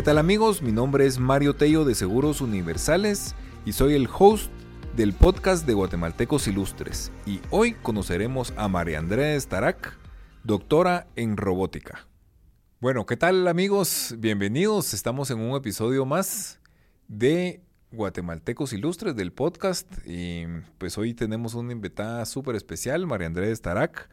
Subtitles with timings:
[0.00, 0.62] ¿Qué tal amigos?
[0.62, 3.34] Mi nombre es Mario Tello de Seguros Universales
[3.66, 4.50] y soy el host
[4.96, 7.12] del podcast de Guatemaltecos Ilustres.
[7.26, 9.98] Y hoy conoceremos a María Andrea Starac,
[10.42, 12.08] doctora en robótica.
[12.80, 14.14] Bueno, ¿qué tal amigos?
[14.16, 14.94] Bienvenidos.
[14.94, 16.60] Estamos en un episodio más
[17.06, 17.60] de
[17.92, 19.86] Guatemaltecos Ilustres del podcast.
[20.06, 20.46] Y
[20.78, 24.08] pues hoy tenemos una invitada súper especial, María Starac.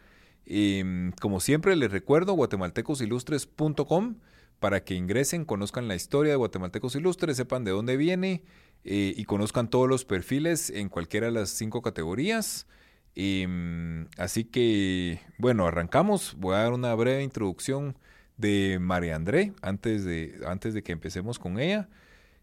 [0.46, 4.16] Y, como siempre les recuerdo, guatemaltecosilustres.com
[4.60, 8.44] para que ingresen, conozcan la historia de Guatemaltecos Ilustres, sepan de dónde viene
[8.84, 12.68] eh, y conozcan todos los perfiles en cualquiera de las cinco categorías.
[13.16, 16.36] Em, así que, bueno, arrancamos.
[16.38, 17.98] Voy a dar una breve introducción
[18.38, 21.90] de María André antes de, antes de que empecemos con ella.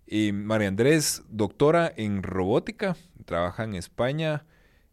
[0.07, 4.45] Em, María André es doctora en robótica, trabaja en España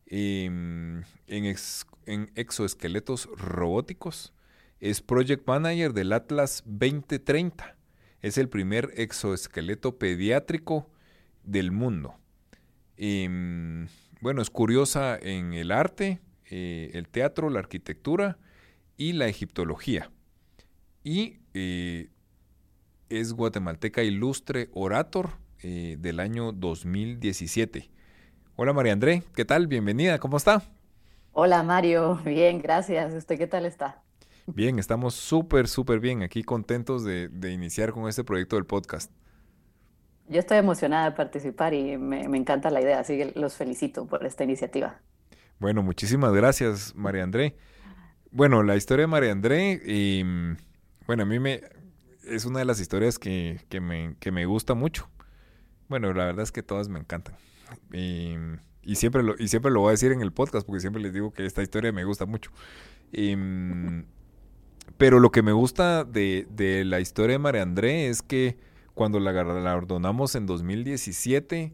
[0.06, 4.34] em, en exoesqueletos robóticos.
[4.82, 7.76] Es Project Manager del Atlas 2030.
[8.24, 10.90] Es el primer exoesqueleto pediátrico
[11.44, 12.16] del mundo.
[12.98, 13.88] Em,
[14.22, 18.40] bueno, es curiosa en el arte, eh, el teatro, la arquitectura
[18.98, 20.10] y la egiptología.
[21.04, 22.10] Y eh,
[23.10, 25.30] es guatemalteca ilustre orator
[25.62, 27.92] eh, del año 2017.
[28.56, 29.68] Hola María André, ¿qué tal?
[29.68, 30.64] Bienvenida, ¿cómo está?
[31.34, 33.14] Hola Mario, bien, gracias.
[33.14, 34.02] ¿Usted qué tal está?
[34.48, 39.12] Bien, estamos súper, súper bien aquí, contentos de, iniciar con este proyecto del podcast.
[40.28, 44.26] Yo estoy emocionada de participar y me, encanta la idea, así que los felicito por
[44.26, 45.00] esta iniciativa.
[45.60, 47.56] Bueno, muchísimas gracias, María André.
[48.32, 50.24] Bueno, la historia de María André, y,
[51.06, 51.62] bueno, a mí me
[52.24, 55.10] es una de las historias que, me, que me gusta mucho.
[55.90, 57.36] Bueno, la verdad es que todas me encantan.
[57.92, 61.14] Y, siempre lo, y siempre lo voy a decir en el podcast porque siempre les
[61.14, 62.52] digo que esta historia me gusta mucho.
[63.12, 63.36] Y,
[64.98, 68.58] pero lo que me gusta de, la historia de María André es que
[68.94, 71.74] cuando la galardonamos en 2017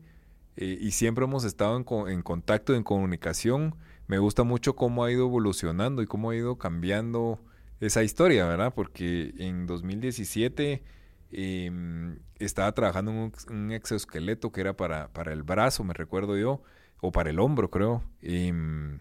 [0.56, 3.76] eh, y siempre hemos estado en, en contacto, en comunicación,
[4.08, 7.40] me gusta mucho cómo ha ido evolucionando y cómo ha ido cambiando
[7.80, 8.74] esa historia, ¿verdad?
[8.74, 10.84] Porque en 2017
[11.32, 16.62] em, estaba trabajando en un, exoesqueleto que era para, para, el brazo, me recuerdo yo,
[17.02, 18.04] o para el hombro, creo.
[18.22, 19.00] Em,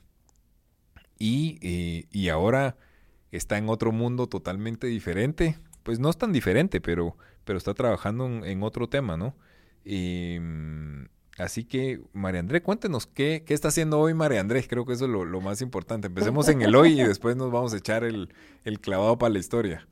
[1.19, 2.77] y, eh, y ahora
[3.33, 5.59] está en otro mundo totalmente diferente.
[5.83, 9.35] Pues no es tan diferente, pero, pero está trabajando en, otro tema, ¿no?
[9.85, 11.07] Em,
[11.39, 14.67] así que, María Andrés, cuéntenos qué, qué, está haciendo hoy María Andrés.
[14.69, 16.09] Creo que eso es lo, más importante.
[16.09, 18.29] Empecemos en el hoy y después nos vamos a echar el,
[18.81, 19.87] clavado para la historia.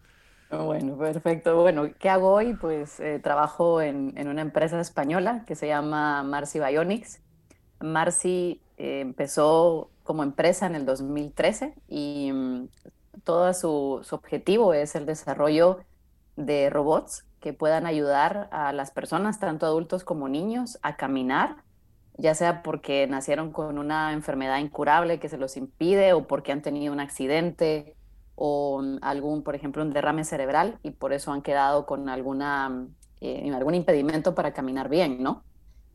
[0.51, 1.61] Bueno, perfecto.
[1.61, 2.55] Bueno, ¿qué hago hoy?
[2.55, 7.21] Pues eh, trabajo en, una empresa española que se llama Marcy Bionics.
[7.81, 12.69] Marcy eh, empezó como empresa en el 2013 y mm,
[13.23, 15.81] todo su, objetivo es el desarrollo
[16.37, 21.57] de robots que puedan ayudar a las personas, tanto adultos como niños, a caminar,
[22.17, 26.63] ya sea porque nacieron con una enfermedad incurable que se los impide o porque han
[26.63, 27.97] tenido un accidente
[28.35, 32.87] o algún, por ejemplo, un derrame cerebral y por eso han quedado con alguna,
[33.21, 35.45] eh, algún impedimento para caminar bien, ¿no?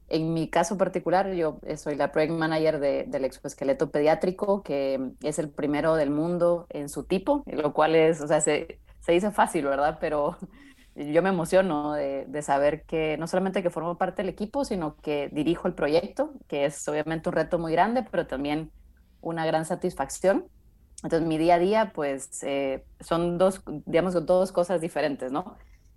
[0.09, 5.37] En mi caso particular, yo eh, soy la Project Manager del exoesqueleto pediátrico, que es
[5.37, 9.65] el primero del mundo en su tipo, lo cual es, o sea, se, dice fácil,
[9.65, 9.99] ¿verdad?
[10.01, 10.37] Pero
[10.95, 15.29] yo me emociono de, saber que no solamente que formo parte del equipo, sino que
[15.31, 18.71] dirijo el proyecto, que es obviamente un reto muy grande, pero también
[19.21, 20.47] una gran satisfacción.
[21.03, 25.55] Entonces, mi día a día, pues, eh, son dos, digamos, dos cosas diferentes, ¿no?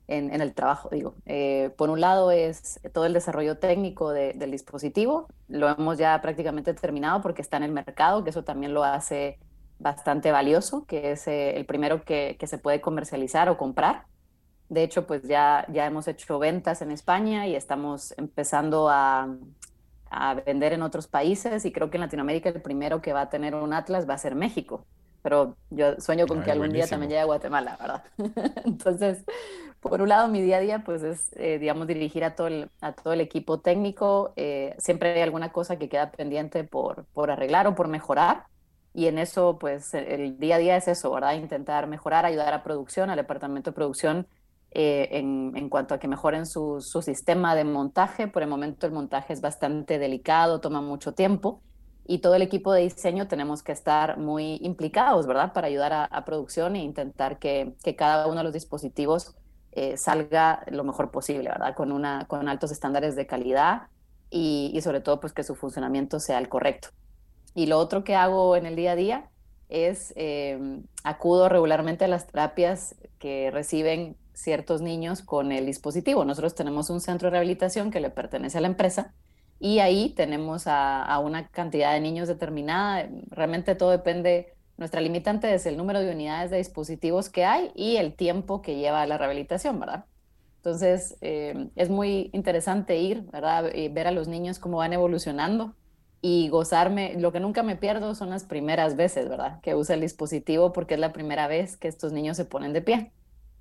[0.08, 1.14] En, el trabajo, digo.
[1.26, 6.74] Eh, por un lado es todo el desarrollo técnico del dispositivo, lo hemos ya prácticamente
[6.74, 9.38] terminado porque está en el mercado, que eso también lo hace
[9.78, 14.06] bastante valioso, que es eh, el primero que, que, se puede comercializar o comprar.
[14.68, 19.28] De hecho, pues ya, ya hemos hecho ventas en España y estamos empezando a,
[20.10, 23.30] a vender en otros países y creo que en Latinoamérica el primero que va a
[23.30, 24.86] tener un Atlas va a ser México
[25.22, 28.04] pero yo sueño con que algún día también llegue a Guatemala, ¿verdad?
[28.65, 29.24] Entonces,
[29.80, 32.71] por un lado, mi día a día, pues es, eh, digamos, dirigir a todo el,
[32.80, 34.33] a todo el equipo técnico.
[34.36, 38.47] Eh, siempre hay alguna cosa que queda pendiente por, por arreglar o por mejorar.
[38.95, 41.34] Y en eso, pues el día a día es eso, ¿verdad?
[41.34, 44.27] Intentar mejorar, ayudar a producción, al departamento de producción,
[44.72, 48.28] eh, en, en, cuanto a que mejoren su, su sistema de montaje.
[48.28, 51.63] Por el momento el montaje es bastante delicado, toma mucho tiempo
[52.07, 55.53] y todo el equipo de diseño tenemos que estar muy implicados, ¿verdad?
[55.53, 59.34] Para ayudar a, producción e intentar que, cada uno de los dispositivos
[59.72, 61.75] eh, salga lo mejor posible, ¿verdad?
[61.75, 63.83] Con, una, altos estándares de calidad
[64.31, 66.89] y, y, sobre todo pues que su funcionamiento sea el correcto.
[67.54, 69.31] Y lo otro que hago en el día a día
[69.72, 70.59] es eh,
[71.03, 76.25] acudo regularmente a las terapias que reciben ciertos niños con el dispositivo.
[76.25, 79.15] Nosotros tenemos un centro de rehabilitación que le pertenece a la empresa
[79.62, 83.09] y ahí tenemos a, una cantidad de niños determinada.
[83.30, 87.94] Realmente todo depende, nuestra limitante es el número de unidades de dispositivos que hay y
[87.94, 90.04] el tiempo que lleva la rehabilitación, ¿verdad?
[90.56, 93.70] Entonces, eh, es muy interesante ir, ¿verdad?
[93.92, 95.76] Ver a los niños cómo van evolucionando
[96.20, 97.15] y gozarme.
[97.20, 99.60] Lo que nunca me pierdo son las primeras veces, ¿verdad?
[99.60, 102.82] Que usa el dispositivo porque es la primera vez que estos niños se ponen de
[102.82, 103.12] pie.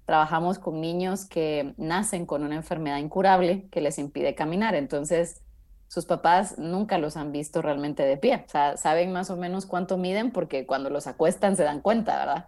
[0.07, 4.73] Trabajamos con niños que nacen con una enfermedad incurable que les impide caminar.
[4.73, 5.43] Entonces,
[5.91, 8.45] sus papás nunca los han visto realmente de pie.
[8.47, 12.17] O sea, saben más o menos cuánto miden porque cuando los acuestan se dan cuenta,
[12.17, 12.47] ¿verdad?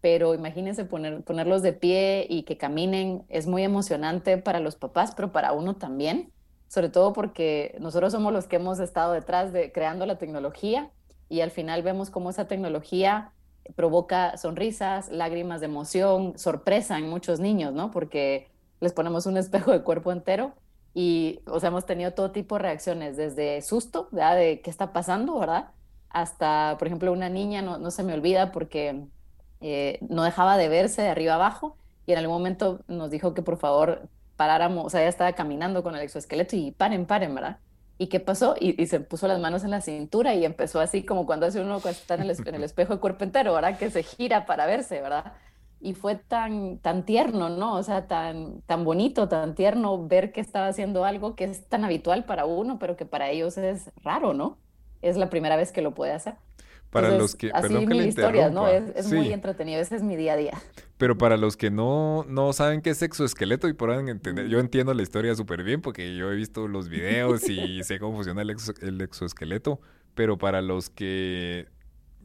[0.00, 5.12] Pero imagínense poner, ponerlos de pie y que caminen es muy emocionante para los papás,
[5.14, 6.32] pero para uno también
[6.68, 10.90] sobre todo porque nosotros somos los que hemos estado detrás de creando la tecnología
[11.28, 13.32] y al final vemos cómo esa tecnología
[13.74, 17.90] provoca sonrisas, lágrimas de emoción, sorpresa en muchos niños, ¿no?
[17.90, 18.48] Porque
[18.80, 20.54] les ponemos un espejo de cuerpo entero
[20.94, 24.36] y, o sea, hemos tenido todo tipo de reacciones, desde susto, ¿verdad?
[24.36, 25.70] De qué está pasando, ¿verdad?
[26.10, 29.06] Hasta, por ejemplo, una niña, no, no se me olvida porque
[29.60, 31.76] eh, no dejaba de verse de arriba abajo
[32.06, 35.82] y en algún momento nos dijo que por favor paráramos, o sea, ella estaba caminando
[35.82, 37.58] con el exoesqueleto y paren, paren, ¿verdad?
[37.98, 38.54] ¿Y qué pasó?
[38.58, 41.80] Y, se puso las manos en la cintura y empezó así como cuando hace uno
[41.80, 43.76] cuando está en el, en el espejo de cuerpo entero, ¿verdad?
[43.76, 45.32] Que se gira para verse, ¿verdad?
[45.80, 47.76] Y fue tan, tan tierno, ¿no?
[47.76, 51.84] O sea, tan, tan bonito, tan tierno ver que estaba haciendo algo que es tan
[51.84, 54.58] habitual para uno, pero que para ellos es raro, ¿no?
[55.02, 56.34] Es la primera vez que lo puede hacer.
[56.90, 58.66] Para los que, así perdón que le historias, ¿no?
[58.66, 60.58] Es, muy entretenido, ese es mi día a día.
[60.96, 64.94] Pero para los que no, no saben qué es exoesqueleto y puedan entender, yo entiendo
[64.94, 68.56] la historia súper bien porque yo he visto los videos y sé cómo funciona el,
[68.80, 69.80] el, exoesqueleto,
[70.14, 71.68] pero para los que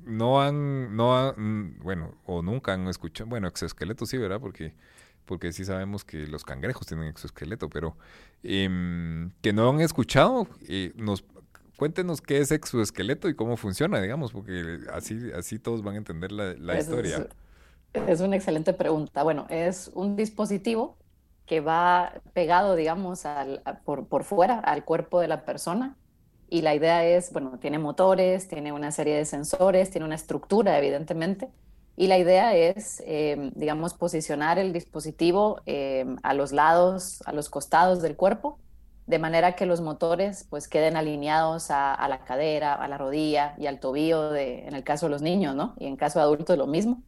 [0.06, 4.40] no han, no han, bueno, o nunca han escuchado, bueno, exoesqueleto sí, ¿verdad?
[4.40, 4.74] Porque,
[5.26, 7.96] porque sí sabemos que los cangrejos tienen exoesqueleto, pero
[8.44, 11.24] em, que no han escuchado, eh, nos
[11.78, 16.32] cuéntenos qué es exoesqueleto y cómo funciona, digamos, porque así, así todos van a entender
[16.32, 17.28] la, historia.
[17.94, 19.24] Es, una excelente pregunta.
[19.24, 20.98] Bueno, es un dispositivo
[21.46, 25.96] que va pegado, digamos, al, por, por fuera al cuerpo de la persona.
[26.54, 30.78] Y la idea es, bueno, tiene motores, tiene una serie de sensores, tiene una estructura,
[30.78, 31.50] evidentemente.
[31.96, 37.50] Y la idea es, eh, digamos, posicionar el dispositivo eh, a los lados, a los
[37.50, 38.60] costados del cuerpo
[39.06, 43.68] de manera que los motores pues queden alineados a, la cadera, a la rodilla y
[43.68, 45.74] al tobillo de, en el caso de los niños, ¿no?
[45.78, 47.04] Y en caso de adultos lo mismo.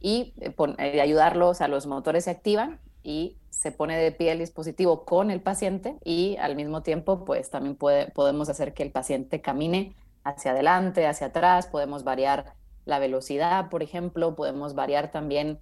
[0.00, 4.38] Y eh, eh, ayudarlos a los motores se activan y se pone de pie el
[4.38, 8.92] dispositivo con el paciente y al mismo tiempo pues también puede, podemos hacer que el
[8.92, 12.52] paciente camine hacia adelante, hacia atrás, podemos variar
[12.84, 15.58] la velocidad, por ejemplo, podemos variar también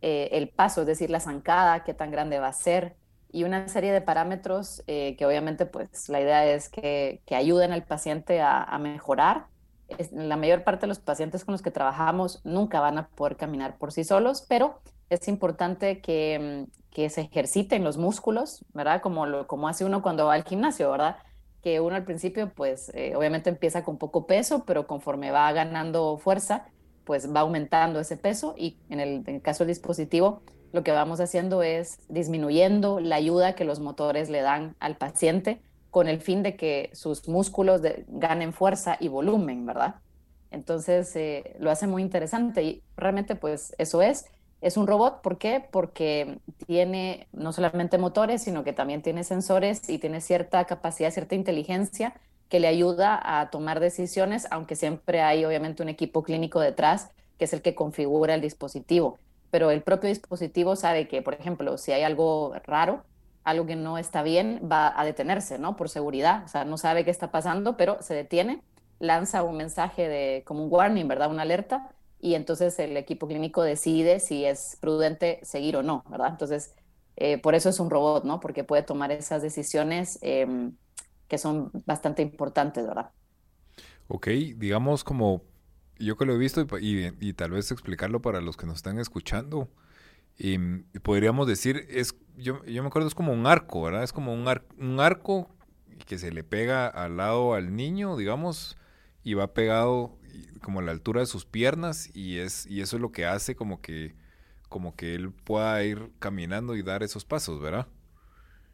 [0.00, 2.96] eh, el paso, es decir, la zancada, qué tan grande va a ser,
[3.30, 7.72] y una serie de parámetros eh, que obviamente pues la idea es que, que ayuden
[7.72, 9.48] al paciente a, mejorar.
[10.12, 13.76] la mayor parte de los pacientes con los que trabajamos nunca van a poder caminar
[13.76, 14.80] por sí solos, pero
[15.14, 19.02] es importante que, mm, que se ejerciten los músculos, ¿verdad?
[19.02, 21.16] Como, lo, como hace uno cuando va al gimnasio, ¿verdad?
[21.62, 26.18] Que uno al principio pues eh, obviamente empieza con poco peso, pero conforme va ganando
[26.18, 26.66] fuerza,
[27.04, 31.62] pues va aumentando ese peso y en el, caso del dispositivo lo que vamos haciendo
[31.62, 35.60] es disminuyendo la ayuda que los motores le dan al paciente
[35.90, 39.96] con el fin de que sus músculos ganen fuerza y volumen, ¿verdad?
[40.50, 44.26] Entonces eh, lo hace muy interesante y realmente pues eso es.
[44.64, 45.64] Es un robot, ¿por qué?
[45.70, 51.34] Porque tiene no solamente motores, sino que también tiene sensores y tiene cierta capacidad, cierta
[51.34, 52.14] inteligencia
[52.48, 57.44] que le ayuda a tomar decisiones, aunque siempre hay obviamente un equipo clínico detrás, que
[57.46, 59.18] es el que configura el dispositivo
[59.54, 63.04] pero el propio dispositivo sabe que, por ejemplo, si hay algo raro,
[63.44, 65.76] algo que no está bien, va a detenerse, ¿no?
[65.76, 68.64] Por seguridad, o sea, no sabe qué está pasando, pero se detiene,
[68.98, 71.30] lanza un mensaje de como un warning, ¿verdad?
[71.30, 71.93] Una alerta,
[72.24, 76.28] y entonces el equipo clínico decide si es prudente seguir o no, ¿verdad?
[76.30, 76.74] Entonces,
[77.16, 78.40] eh, por eso es un robot, ¿no?
[78.40, 80.72] Porque puede tomar esas decisiones em,
[81.28, 83.10] que son bastante importantes, ¿verdad?
[84.08, 85.42] Ok, digamos como
[85.98, 89.68] yo que lo he visto y, tal vez explicarlo para los que nos están escuchando,
[90.38, 90.56] y,
[91.02, 94.02] podríamos decir, es yo, yo me acuerdo, es como un arco, ¿verdad?
[94.02, 95.50] Es como un, un arco
[96.06, 98.78] que se le pega al lado al niño, digamos,
[99.22, 100.16] y va pegado
[100.62, 103.54] como a la altura de sus piernas y, es, y eso es lo que hace
[103.54, 104.14] como que,
[104.68, 107.86] como que él pueda ir caminando y dar esos pasos, ¿verdad?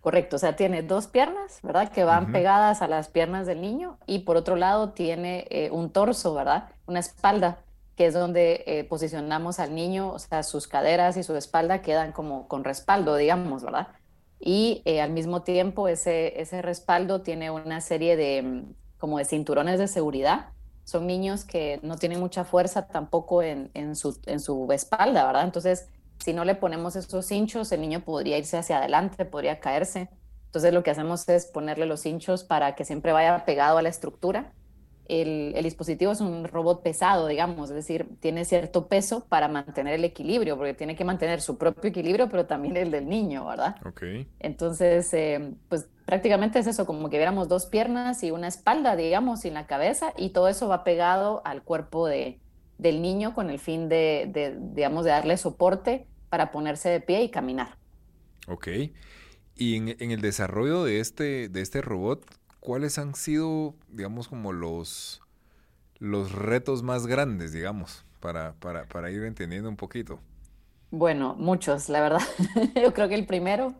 [0.01, 1.93] Correcto, o sea, tiene dos piernas, ¿verdad?
[1.93, 5.91] Que van pegadas a las piernas del niño y por otro lado tiene eh, un
[5.93, 6.71] torso, ¿verdad?
[6.87, 7.65] Una espalda
[7.97, 12.13] que es donde eh, posicionamos al niño, o sea, sus caderas y su espalda quedan
[12.13, 13.89] como con respaldo, digamos, ¿verdad?
[14.39, 19.27] Y eh, al mismo tiempo ese, ese respaldo tiene una serie de, mm, como de
[19.27, 20.55] cinturones de seguridad.
[20.85, 25.45] Son niños que no tienen mucha fuerza tampoco en, en, su, en su espalda, ¿verdad?
[25.45, 30.09] Entonces, si no le ponemos esos hinchos, el niño podría irse hacia adelante, podría caerse.
[30.47, 33.89] Entonces, lo que hacemos es ponerle los hinchos para que siempre vaya pegado a la
[33.89, 34.53] estructura
[35.11, 40.05] el, dispositivo es un robot pesado, digamos, es decir, tiene cierto peso para mantener el
[40.05, 43.77] equilibrio, porque tiene que mantener su propio equilibrio, pero también el del niño, ¿verdad?
[43.85, 44.03] Ok.
[44.39, 49.45] Entonces, eh, pues prácticamente es eso, como que viéramos dos piernas y una espalda, digamos,
[49.45, 52.41] y la cabeza, y todo eso va pegado al cuerpo de,
[52.79, 57.31] del niño con el fin de, digamos, de darle soporte para ponerse de pie y
[57.31, 57.77] caminar.
[58.49, 58.67] Ok.
[59.55, 62.25] Y en, en el desarrollo de este, de este robot,
[62.59, 65.23] ¿cuáles han sido, digamos, como los,
[66.01, 70.19] los retos más grandes, digamos, para, para, para ir entendiendo un poquito?
[70.91, 72.21] Bueno, muchos, la verdad.
[72.75, 73.75] yo creo que el primero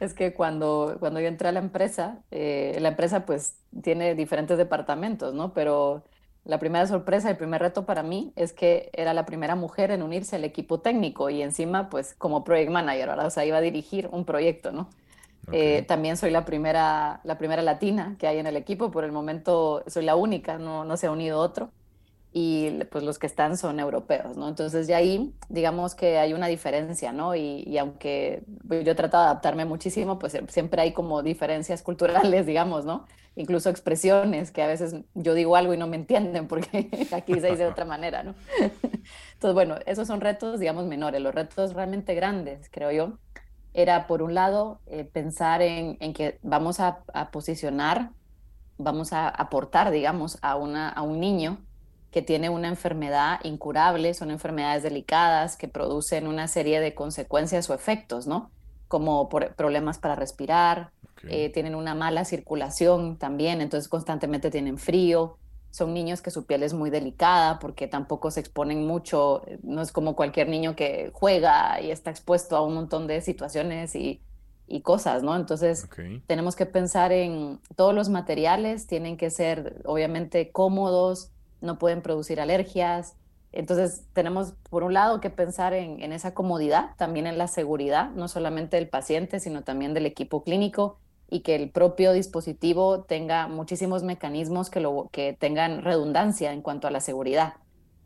[0.00, 4.58] es que cuando, cuando yo entré a la empresa, eh, la empresa pues tiene diferentes
[4.58, 5.52] departamentos, ¿no?
[5.54, 6.04] Pero
[6.44, 10.02] la primera sorpresa, el primer reto para mí es que era la primera mujer en
[10.02, 13.26] unirse al equipo técnico y encima pues como project manager, ¿verdad?
[13.26, 14.90] O sea, iba a dirigir un proyecto, ¿no?
[15.52, 18.90] Eh, también soy la primera, la primera latina que hay en el equipo.
[18.90, 21.72] Por el momento soy la única, no, no se ha unido otro.
[22.32, 24.48] Y pues los que están son europeos, ¿no?
[24.48, 27.34] Entonces de ahí, digamos que hay una diferencia, ¿no?
[27.34, 32.46] Y, y aunque yo he tratado de adaptarme muchísimo, pues siempre hay como diferencias culturales,
[32.46, 33.06] digamos, ¿no?
[33.36, 37.50] Incluso expresiones que a veces yo digo algo y no me entienden porque aquí se
[37.50, 38.34] dice de otra manera, ¿no?
[38.60, 41.20] Entonces, bueno, esos son retos, digamos, menores.
[41.20, 43.18] Los retos realmente grandes, creo yo,
[43.72, 48.10] era, por un lado, eh, pensar en, que vamos a, posicionar,
[48.78, 51.58] vamos a aportar, digamos, a, una, a un niño
[52.10, 57.74] que tiene una enfermedad incurable, son enfermedades delicadas que producen una serie de consecuencias o
[57.74, 58.50] efectos, ¿no?
[58.88, 60.90] Como problemas para respirar,
[61.28, 65.36] eh, tienen una mala circulación también, entonces constantemente tienen frío,
[65.70, 69.92] son niños que su piel es muy delicada porque tampoco se exponen mucho, no es
[69.92, 74.20] como cualquier niño que juega y está expuesto a un montón de situaciones y,
[74.84, 75.34] cosas, ¿no?
[75.34, 75.88] Entonces
[76.28, 82.40] tenemos que pensar en todos los materiales, tienen que ser obviamente cómodos, no pueden producir
[82.40, 83.16] alergias.
[83.52, 88.28] Entonces tenemos por un lado que pensar en, esa comodidad, también en la seguridad, no
[88.28, 90.98] solamente del paciente, sino también del equipo clínico
[91.28, 96.88] y que el propio dispositivo tenga muchísimos mecanismos que, lo, que tengan redundancia en cuanto
[96.88, 97.54] a la seguridad.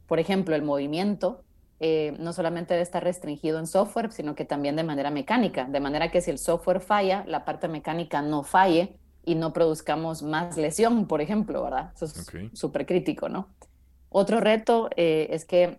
[0.07, 1.43] Por ejemplo, el movimiento
[1.81, 5.81] eh, no solamente debe estar restringido en software, sino que también de manera mecánica, de
[5.81, 10.57] manera que si el software falla, la parte mecánica no falle y no produzcamos más
[10.57, 11.93] lesión, por ejemplo, ¿verdad?
[11.95, 13.49] Eso es súper crítico, ¿no?
[14.09, 15.79] Otro reto eh, es que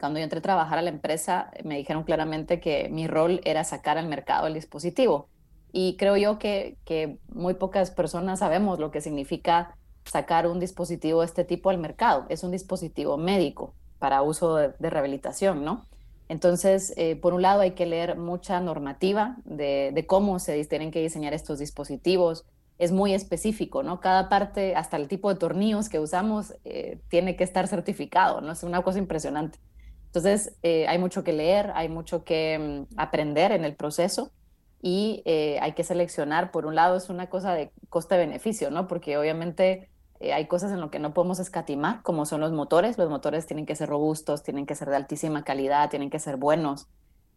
[0.00, 3.64] cuando yo entré a trabajar a la empresa, me dijeron claramente que mi rol era
[3.64, 5.28] sacar al mercado el dispositivo
[5.72, 11.20] y creo yo que, que, muy pocas personas sabemos lo que significa sacar un dispositivo
[11.20, 12.24] de este tipo al mercado.
[12.28, 15.84] Es un dispositivo médico para uso de, rehabilitación, ¿no?
[16.28, 20.90] Entonces, eh, por un lado hay que leer mucha normativa de, de, cómo se tienen
[20.90, 22.44] que diseñar estos dispositivos.
[22.78, 24.00] Es muy específico, ¿no?
[24.00, 28.52] Cada parte, hasta el tipo de tornillos que usamos, eh, tiene que estar certificado, ¿no?
[28.52, 29.58] Es una cosa impresionante.
[30.06, 34.32] Entonces, eh, hay mucho que leer, hay mucho que mm, aprender en el proceso
[34.80, 38.86] y eh, hay que seleccionar, por un lado es una cosa de coste-beneficio, ¿no?
[38.86, 42.98] Porque obviamente hay cosas en lo que no podemos escatimar, como son los motores.
[42.98, 46.36] Los motores tienen que ser robustos, tienen que ser de altísima calidad, tienen que ser
[46.36, 46.88] buenos.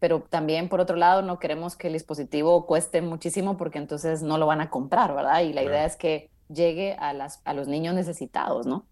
[0.02, 4.36] Pero también, por otro lado, no queremos que el dispositivo cueste muchísimo porque entonces no
[4.36, 5.42] lo van a comprar, ¿verdad?
[5.42, 8.84] Y la idea es que llegue a, las, a los niños necesitados, ¿no?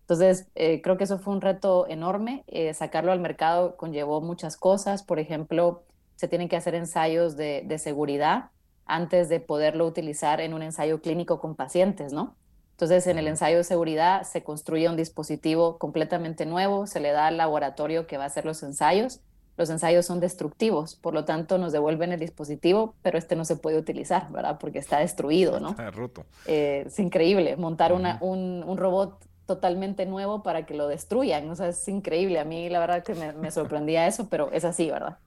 [0.00, 2.42] Entonces, eh, creo que eso fue un reto enorme.
[2.72, 5.02] sacarlo al mercado conllevó muchas cosas.
[5.02, 5.84] Por ejemplo,
[6.14, 8.48] se tienen que hacer ensayos de, seguridad
[8.86, 12.34] antes de poderlo utilizar en un ensayo clínico con pacientes, ¿no?
[12.70, 17.26] Entonces, en el ensayo de seguridad se construye un dispositivo completamente nuevo, se le da
[17.26, 19.20] al laboratorio que va a hacer los ensayos.
[19.56, 23.56] Los ensayos son destructivos, por lo tanto nos devuelven el dispositivo, pero este no se
[23.56, 24.58] puede utilizar, ¿verdad?
[24.58, 25.70] Porque está destruido, ¿no?
[25.70, 26.24] Está roto.
[26.46, 31.56] Eh, es increíble montar una, un, un, robot totalmente nuevo para que lo destruyan, o
[31.56, 32.38] sea, es increíble.
[32.38, 35.18] A mí la verdad que me, me sorprendía eso, pero es así, ¿verdad?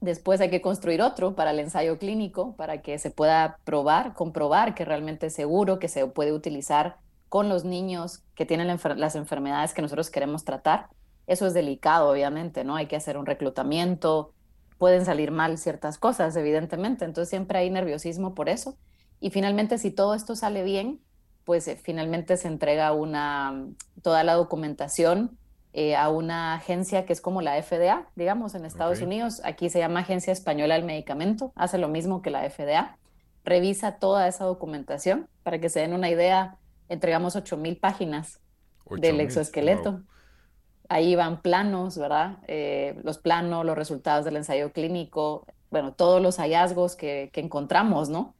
[0.00, 4.74] Después hay que construir otro para el ensayo clínico, para que se pueda probar, comprobar
[4.74, 9.74] que realmente es seguro, que se puede utilizar con los niños que tienen las enfermedades
[9.74, 10.88] que nosotros queremos tratar.
[11.26, 12.76] Eso es delicado, obviamente, ¿no?
[12.76, 14.32] Hay que hacer un reclutamiento,
[14.78, 18.76] pueden salir mal ciertas cosas, evidentemente, entonces siempre hay nerviosismo por eso.
[19.20, 21.00] Y finalmente, si todo esto sale bien,
[21.44, 23.66] pues eh, finalmente se entrega una,
[24.02, 25.38] toda la documentación
[25.72, 29.40] eh, a una agencia que es como la FDA, digamos, en Estados Unidos.
[29.44, 32.98] Aquí se llama Agencia Española del Medicamento, hace lo mismo que la FDA.
[33.44, 36.56] Revisa toda esa documentación para que se den una idea.
[36.88, 38.40] Entregamos 8.000 páginas
[38.90, 40.02] del exoesqueleto.
[40.88, 42.38] Ahí van planos, ¿verdad?
[42.46, 48.08] Eh, los planos, los resultados del ensayo clínico, bueno, todos los hallazgos que, que encontramos,
[48.08, 48.36] ¿no?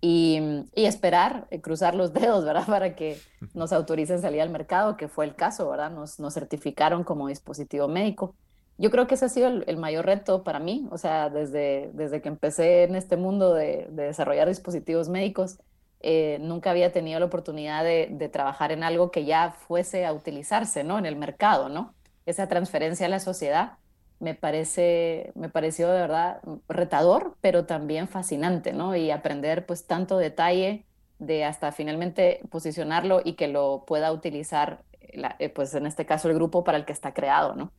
[0.00, 0.40] y,
[0.74, 2.64] esperar, eh, cruzar los dedos, ¿verdad?
[2.66, 3.18] Para que
[3.54, 5.90] nos autoricen salir al mercado, que fue el caso, ¿verdad?
[5.90, 8.34] Nos, nos certificaron como dispositivo médico.
[8.80, 12.22] Yo creo que ese ha sido el, mayor reto para mí, o sea, desde, desde
[12.22, 15.58] que empecé en este mundo de, desarrollar dispositivos médicos,
[16.00, 20.84] eh, nunca había tenido la oportunidad de, trabajar en algo que ya fuese a utilizarse,
[20.84, 20.98] ¿no?
[20.98, 21.94] En el mercado, ¿no?
[22.26, 23.78] Esa transferencia a la sociedad
[24.20, 28.94] me parece, me pareció de verdad retador, pero también fascinante, ¿no?
[28.96, 30.84] Y aprender pues tanto detalle
[31.18, 36.34] de hasta finalmente posicionarlo y que lo pueda utilizar, eh, pues en este caso el
[36.34, 37.72] grupo para el que está creado, ¿no?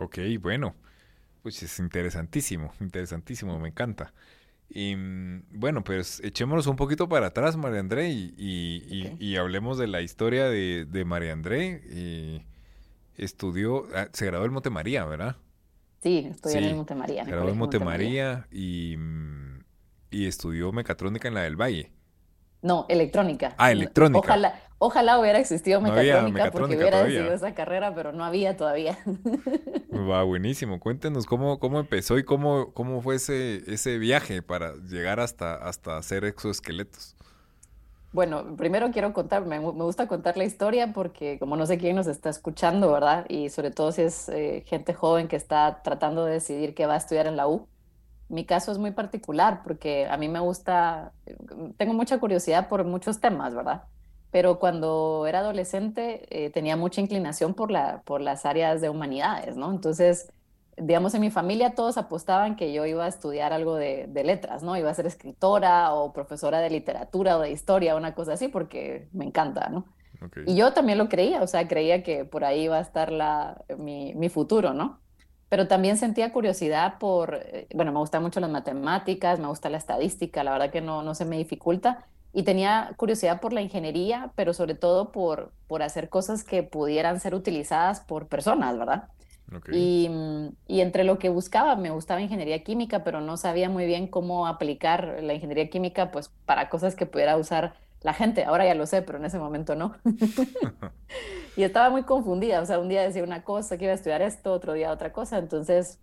[0.00, 0.74] Ok, bueno,
[1.42, 4.12] pues es interesantísimo, interesantísimo, me encanta.
[4.68, 8.34] Y mm, bueno, pues echémonos un poquito para atrás, María André, y,
[9.18, 11.82] y, hablemos de la historia de, de María André.
[11.90, 12.42] Y
[13.16, 15.36] estudió, ah, se graduó en Montemaría, ¿verdad?
[16.02, 17.24] Sí, estudió en Montemaría.
[17.24, 19.64] Se graduó en Montemaría y, mm,
[20.10, 21.92] y estudió mecatrónica en la del Valle.
[22.66, 23.54] No, electrónica.
[23.58, 24.18] Ah, electrónica.
[24.18, 28.98] Ojalá, ojalá hubiera existido mecatrónica, porque hubiera decidido esa carrera, pero no había todavía.
[30.10, 30.80] Va, buenísimo.
[30.80, 35.96] Cuéntenos cómo, cómo empezó y cómo, cómo fue ese, ese viaje para llegar hasta, hasta
[35.96, 37.14] hacer exoesqueletos.
[38.10, 42.08] Bueno, primero quiero contar, me, gusta contar la historia porque como no sé quién nos
[42.08, 43.26] está escuchando, ¿verdad?
[43.28, 46.94] Y sobre todo si es eh, gente joven que está tratando de decidir qué va
[46.94, 47.68] a estudiar en la U.
[48.28, 51.12] Mi caso es muy particular porque a mí me gusta,
[51.76, 53.84] tengo mucha curiosidad por muchos temas, ¿verdad?
[54.30, 59.56] Pero cuando era adolescente eh, tenía mucha inclinación por, la, por las áreas de humanidades,
[59.56, 59.70] ¿no?
[59.70, 60.28] Entonces
[60.76, 64.76] digamos, en mi familia todos apostaban que yo iba a estudiar algo de, letras, ¿no?
[64.76, 69.08] Iba a ser escritora o profesora de literatura o de historia, una cosa así, porque
[69.12, 69.86] me encanta, ¿no?
[70.46, 73.62] Y yo también lo creía, o sea, creía que por ahí iba a estar la,
[73.78, 75.00] mi, mi futuro, ¿no?
[75.48, 79.78] Pero también sentía curiosidad por, eh, bueno, me gustan mucho las matemáticas, me gusta la
[79.78, 82.04] estadística, la verdad que no, no se me dificulta.
[82.32, 87.20] Y tenía curiosidad por la ingeniería, pero sobre todo por, por hacer cosas que pudieran
[87.20, 89.08] ser utilizadas por personas, ¿verdad?
[89.72, 90.10] Y,
[90.66, 94.48] y, entre lo que buscaba, me gustaba ingeniería química, pero no sabía muy bien cómo
[94.48, 97.74] aplicar la ingeniería química pues, para cosas que pudiera usar
[98.06, 98.44] la gente.
[98.44, 99.96] Ahora ya lo sé, pero en ese momento no.
[101.56, 102.62] y estaba muy confundida.
[102.62, 105.12] O sea, un día decía una cosa, que iba a estudiar esto, otro día otra
[105.12, 105.38] cosa.
[105.38, 105.98] Entonces,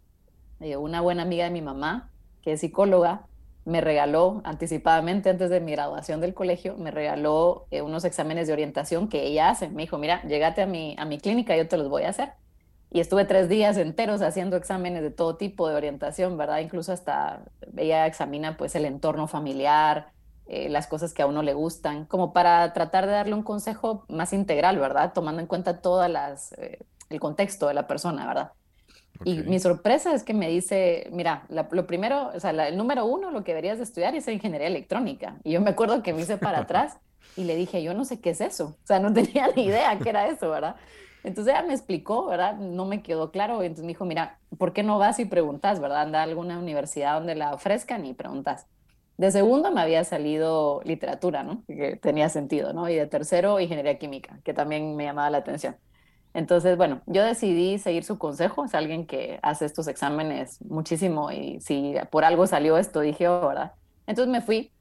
[0.59, 2.11] eh, una buena amiga de mi mamá,
[2.41, 3.25] que es psicóloga,
[3.63, 8.53] me regaló anticipadamente antes de mi graduación del colegio, me regaló eh, unos exámenes de
[8.53, 9.69] orientación que ella hace.
[9.69, 12.33] Me dijo, mira, llegate a mi, a mi clínica, yo te los voy a hacer
[12.93, 16.59] y estuve tres días enteros haciendo exámenes de todo tipo de orientación, ¿verdad?
[16.59, 17.43] Incluso hasta
[17.75, 20.12] ella examina pues el entorno familiar,
[20.47, 24.05] eh, las cosas que a uno le gustan, como para tratar de darle un consejo
[24.09, 25.13] más integral, ¿verdad?
[25.13, 26.79] Tomando en cuenta todo eh,
[27.09, 28.51] el contexto de la persona, ¿verdad?
[29.25, 33.31] Y mi sorpresa es que me dice, mira, lo primero, o sea, el número uno,
[33.31, 35.37] lo que deberías de estudiar es ingeniería electrónica.
[35.43, 36.97] Y yo me acuerdo que me hice para atrás
[37.37, 38.75] y le dije, yo no sé qué es eso.
[38.83, 40.75] O sea, no tenía ni idea qué era eso, ¿verdad?
[41.23, 42.57] Entonces ella me explicó, ¿verdad?
[42.57, 43.61] No me quedó claro.
[43.61, 46.01] Entonces me dijo, mira, ¿por qué no vas y preguntas, ¿verdad?
[46.01, 48.67] Anda a alguna universidad donde la ofrezcan y preguntas.
[49.17, 51.63] De segundo me había salido literatura, ¿no?
[51.67, 52.89] Que tenía sentido, ¿no?
[52.89, 55.75] Y de tercero, ingeniería química, que también me llamaba la atención.
[56.33, 58.65] Entonces, bueno, yo decidí seguir su consejo.
[58.65, 63.47] Es alguien que hace estos exámenes muchísimo y si por algo salió esto, dije, oh,
[63.47, 63.73] ¿verdad?
[64.07, 64.71] Entonces me fui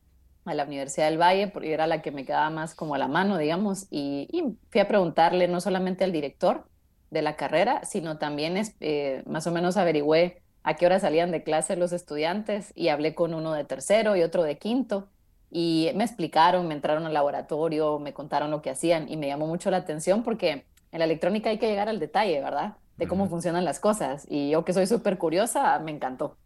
[0.45, 3.09] a la Universidad del Valle, porque era la que me quedaba más como a la
[3.09, 4.29] mano, digamos, y,
[4.71, 6.67] fui a preguntarle no solamente al director
[7.11, 11.43] de la carrera, sino también eh, más o menos averigüé a qué hora salían de
[11.43, 15.09] clase los estudiantes y hablé con uno de tercero y otro de quinto
[15.51, 19.47] y me explicaron, me entraron al laboratorio, me contaron lo que hacían y me llamó
[19.47, 22.77] mucho la atención porque en la electrónica hay que llegar al detalle, ¿verdad?
[22.97, 26.37] De cómo funcionan las cosas y yo que soy súper curiosa, me encantó.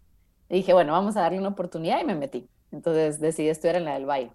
[0.48, 2.48] Y dije, bueno, vamos a darle una oportunidad y me metí.
[2.72, 4.32] Entonces decidí estudiar en la del Valle.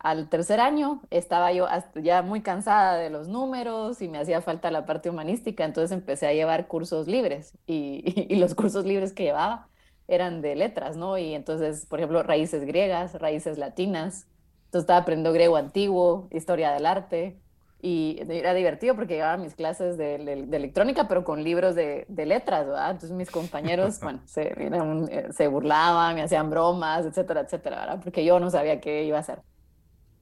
[0.00, 1.68] Al tercer año estaba yo
[2.02, 6.26] ya muy cansada de los números y me hacía falta la parte humanística, entonces empecé
[6.26, 9.68] a llevar cursos libres y, los cursos libres que llevaba
[10.08, 11.18] eran de letras, ¿no?
[11.18, 14.26] Y entonces, por ejemplo, raíces griegas, raíces latinas.
[14.66, 17.38] Entonces estaba aprendiendo griego antiguo, historia del arte,
[17.82, 22.92] y era divertido porque llevaba mis clases de, electrónica, pero con libros de, letras, ¿verdad?
[22.92, 28.00] Entonces mis compañeros, bueno, se, eh, se, burlaban, me hacían bromas, etcétera, etcétera, ¿verdad?
[28.02, 29.42] Porque yo no sabía qué iba a hacer.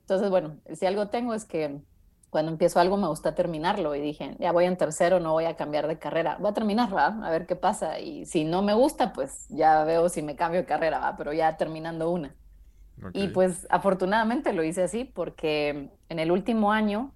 [0.08, 1.82] Entonces, bueno, si algo tengo es que
[2.30, 5.54] cuando empiezo algo me gusta terminarlo y dije, ya voy en tercero, no voy a
[5.54, 7.08] cambiar de carrera, voy a terminar, ¿va?
[7.22, 8.00] A ver qué pasa.
[8.00, 11.14] Y si no me gusta, pues ya veo si me cambio de carrera, ¿va?
[11.18, 12.34] Pero ya terminando una.
[13.12, 17.14] Y pues afortunadamente lo hice así porque en el último año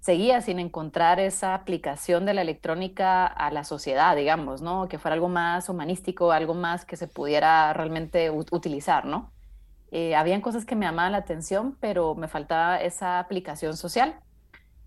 [0.00, 4.88] seguía sin encontrar esa aplicación de la electrónica a la sociedad, digamos, ¿no?
[4.88, 9.33] Que fuera algo más humanístico, algo más que se pudiera realmente utilizar, ¿no?
[9.96, 14.16] Eh, habían cosas que me llamaban la atención, pero me faltaba esa aplicación social.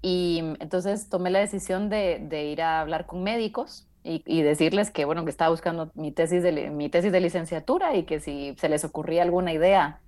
[0.02, 5.24] Y entonces tomé la decisión de, ir a hablar con médicos y, decirles que, bueno,
[5.24, 8.84] que estaba buscando mi tesis, de, mi tesis de licenciatura y que si se les
[8.84, 10.02] ocurría alguna idea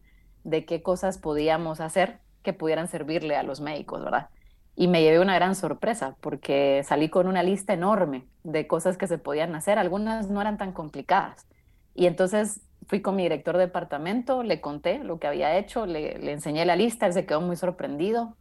[0.43, 4.27] de qué cosas podíamos hacer que pudieran servirle a los médicos, ¿verdad?
[4.75, 9.07] Y me llevé una gran sorpresa porque salí con una lista enorme de cosas que
[9.07, 11.47] se podían hacer, algunas no eran tan complicadas.
[11.95, 16.17] Y entonces fui con mi director de departamento, le conté lo que había hecho, le,
[16.17, 18.35] le enseñé la lista, él se quedó muy sorprendido.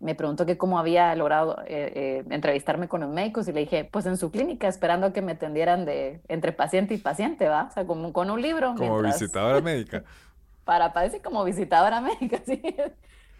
[0.00, 3.84] Me preguntó que cómo había logrado eh, eh, entrevistarme con los médicos y le dije,
[3.84, 7.68] pues en su clínica, esperando a que me atendieran de entre paciente y paciente, ¿va?
[7.70, 8.74] O sea, como con un libro.
[8.76, 10.02] Como visitadora médica.
[10.64, 12.60] Para, parece como visitadora médica, sí.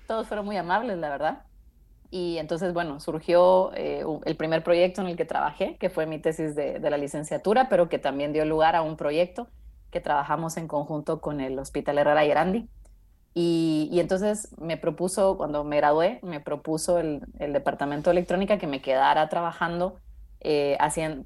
[0.06, 1.42] Todos fueron muy amables, la verdad.
[2.12, 6.20] Y entonces, bueno, surgió eh, el primer proyecto en el que trabajé, que fue mi
[6.20, 9.48] tesis de, de, la licenciatura, pero que también dio lugar a un proyecto
[9.94, 12.68] que trabajamos en conjunto con el Hospital Herrera y Grandi.
[13.32, 18.66] Y, entonces me propuso, cuando me gradué, me propuso el, el Departamento de Electrónica que
[18.66, 20.00] me quedara trabajando,
[20.40, 20.76] eh,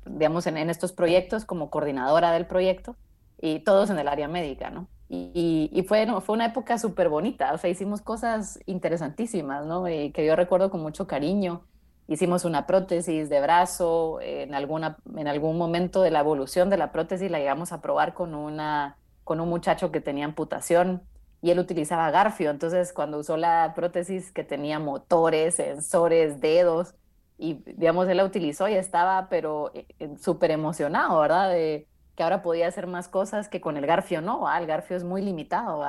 [0.04, 2.94] digamos, en, estos proyectos como coordinadora del proyecto
[3.40, 4.86] y todos en el área médica, ¿no?
[5.08, 9.88] Y, fue, no, fue una época súper bonita, o sea, hicimos cosas interesantísimas, ¿no?
[9.88, 11.62] Y que yo recuerdo con mucho cariño.
[12.08, 16.90] Hicimos una prótesis de brazo, en, alguna, en algún momento de la evolución de la
[16.90, 21.02] prótesis la llegamos a probar con, una, con un muchacho que tenía amputación
[21.42, 26.94] y él utilizaba Garfio, entonces cuando usó la prótesis que tenía motores, sensores, dedos,
[27.36, 29.86] y digamos, él la utilizó y estaba, pero eh,
[30.18, 31.50] súper emocionado, ¿verdad?
[31.50, 31.86] De,
[32.18, 35.22] que ahora podía hacer más cosas que con el garfio no, el garfio es muy
[35.22, 35.84] limitado,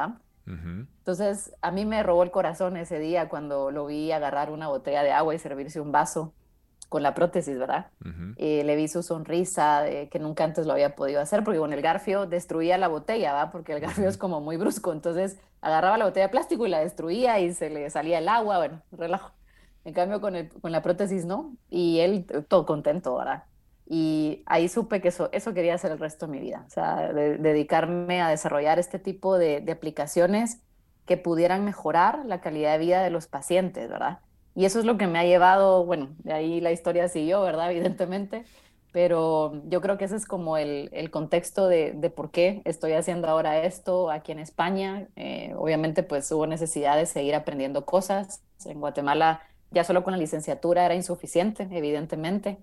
[0.50, 5.04] Entonces, a mí me robó el corazón ese día cuando lo vi agarrar una botella
[5.04, 6.34] de agua y servirse un vaso
[6.90, 7.92] con la prótesis, ¿verdad?
[8.36, 11.72] y le vi su sonrisa de que nunca antes lo había podido hacer, porque con
[11.72, 13.52] el garfio destruía la botella, ¿va?
[13.52, 16.80] Porque el garfio es como muy brusco, entonces agarraba la botella de plástico y la
[16.80, 19.32] destruía y se le salía el agua, bueno, relajo.
[19.86, 23.44] En cambio, con, el, con la prótesis no, y él todo contento, ¿verdad?
[23.92, 27.12] Y ahí supe que eso, eso quería hacer el resto de mi vida, o sea,
[27.12, 30.62] dedicarme a desarrollar este tipo de, de, aplicaciones
[31.08, 34.20] que pudieran mejorar la calidad de vida de los pacientes, ¿verdad?
[34.54, 37.72] Y eso es lo que me ha llevado, bueno, de ahí la historia siguió, ¿verdad?
[37.72, 38.46] Evidentemente,
[38.92, 42.94] pero yo creo que ese es como el, el contexto de, de, por qué estoy
[42.94, 45.08] haciendo ahora esto aquí en España.
[45.16, 48.44] Eh, obviamente, pues hubo necesidad de seguir aprendiendo cosas.
[48.66, 52.60] En Guatemala ya solo con la licenciatura era insuficiente, evidentemente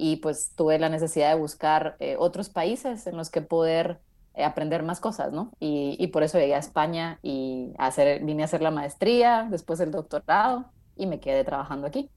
[0.00, 4.00] y pues tuve la necesidad de buscar eh, otros países en los que poder
[4.34, 5.52] eh, aprender más cosas, ¿no?
[5.60, 9.78] Y, y, por eso llegué a España y hacer, vine a hacer la maestría, después
[9.80, 10.64] el doctorado
[10.96, 12.08] y me quedé trabajando aquí.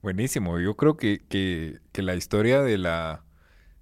[0.00, 3.22] Buenísimo, yo creo que, que, que la historia de la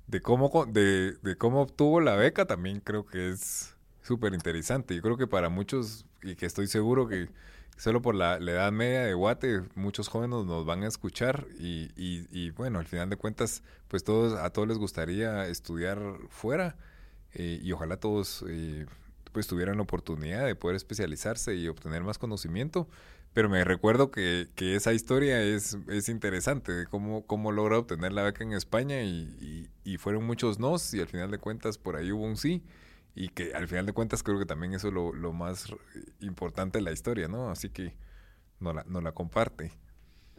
[0.09, 4.97] de cómo de, de cómo obtuvo la beca también creo que es súper interesante.
[4.97, 7.29] Yo creo que para muchos, y que estoy seguro que
[7.77, 12.51] solo por la, edad media de Guate, muchos jóvenes nos van a escuchar y, y,
[12.51, 16.77] bueno, al final de cuentas, pues todos, a todos les gustaría estudiar fuera
[17.35, 18.87] eh, y ojalá todos eh,
[19.33, 22.89] pues tuvieran la oportunidad de poder especializarse y obtener más conocimiento.
[23.33, 28.23] Pero me recuerdo que, esa historia es, es interesante, de cómo, cómo logra obtener la
[28.23, 32.13] beca en España y, y, fueron muchos nos y al final de cuentas por ahí
[32.13, 32.63] hubo un sí
[33.15, 35.73] y que al final de cuentas creo que también eso es lo, lo más
[36.21, 37.51] importante de la historia, ¿no?
[37.51, 37.95] Así que
[38.61, 39.73] no la, no la comparte.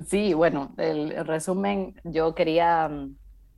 [0.08, 3.16] Sí, bueno, el, resumen, yo quería mm,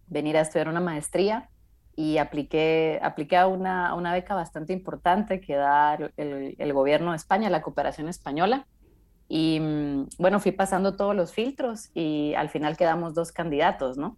[0.08, 1.50] venir a estudiar una maestría
[1.96, 7.18] y apliqué, apliqué a una, una beca bastante importante que da el, el, gobierno de
[7.18, 8.68] España, la cooperación española.
[9.30, 14.18] Y mm, bueno, fui pasando todos los filtros y al final quedamos dos candidatos, ¿no?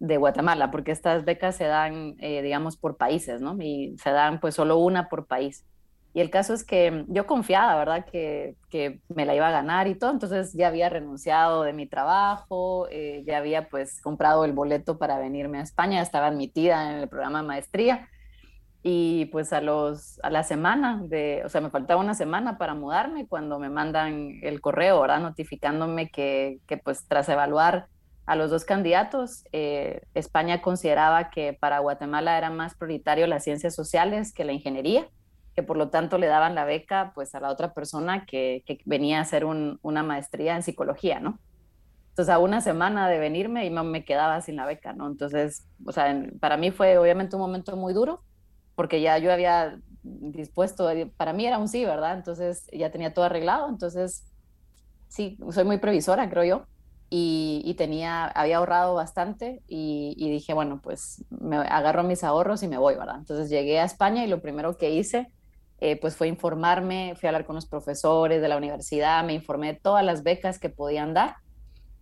[0.00, 3.56] De Guatemala, porque estas becas se dan, eh, digamos, por países, ¿no?
[3.60, 5.64] Y se dan pues solo una por país.
[6.12, 8.04] Y el caso es que yo confiaba, ¿verdad?
[8.10, 11.86] Que, que me la iba a ganar y todo, entonces ya había renunciado de mi
[11.86, 16.98] trabajo, eh, ya había pues comprado el boleto para venirme a España, estaba admitida en
[17.02, 18.08] el programa maestría
[18.82, 22.74] y pues a, los, a la semana, de, o sea, me faltaba una semana para
[22.74, 25.20] mudarme cuando me mandan el correo, ¿verdad?
[25.20, 27.88] Notificándome que, que pues tras evaluar
[28.30, 29.42] a los dos candidatos.
[29.50, 35.08] Eh, España consideraba que para Guatemala era más prioritario las ciencias sociales que la ingeniería,
[35.56, 39.18] que por lo tanto le daban la beca pues a la otra persona que, venía
[39.18, 41.40] a hacer una maestría en psicología, ¿no?
[42.10, 45.08] Entonces, a una semana de venirme y me quedaba sin la beca, ¿no?
[45.08, 48.22] Entonces, o sea, para mí fue obviamente un momento muy duro,
[48.76, 52.14] porque ya yo había dispuesto, eh, para mí era un sí, ¿verdad?
[52.16, 54.24] Entonces, ya tenía todo arreglado, entonces,
[55.08, 56.66] sí, soy muy previsora, creo yo,
[57.12, 62.78] y, tenía, había ahorrado bastante y, dije, bueno, pues me agarro mis ahorros y me
[62.78, 63.16] voy, ¿verdad?
[63.18, 65.32] Entonces, llegué a España y lo primero que hice,
[65.80, 69.72] eh, pues fue informarme, fui a hablar con los profesores de la universidad, me informé
[69.72, 71.36] de todas las becas que podían dar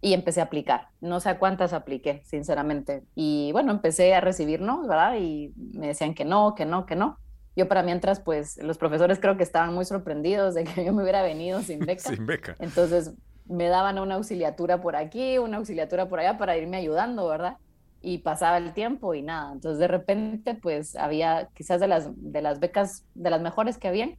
[0.03, 0.89] y empecé a aplicar.
[1.01, 3.05] No sé a cuántas apliqué, sinceramente.
[3.15, 5.17] Y bueno, empecé a recibir no, ¿verdad?
[5.19, 7.19] Y me decían que no, que no, que no.
[7.57, 11.03] Yo para mientras, pues los profesores creo que estaban muy sorprendidos de que yo me
[11.03, 12.11] hubiera venido sin beca.
[12.11, 12.57] sin beca.
[12.59, 13.15] Entonces
[13.49, 17.57] me daban una auxiliatura por aquí, una auxiliatura por allá para irme ayudando, ¿verdad?
[18.01, 19.53] Y pasaba el tiempo y nada.
[19.53, 23.89] Entonces de repente, pues había quizás de las, de las becas, de las mejores que
[23.89, 24.17] habían,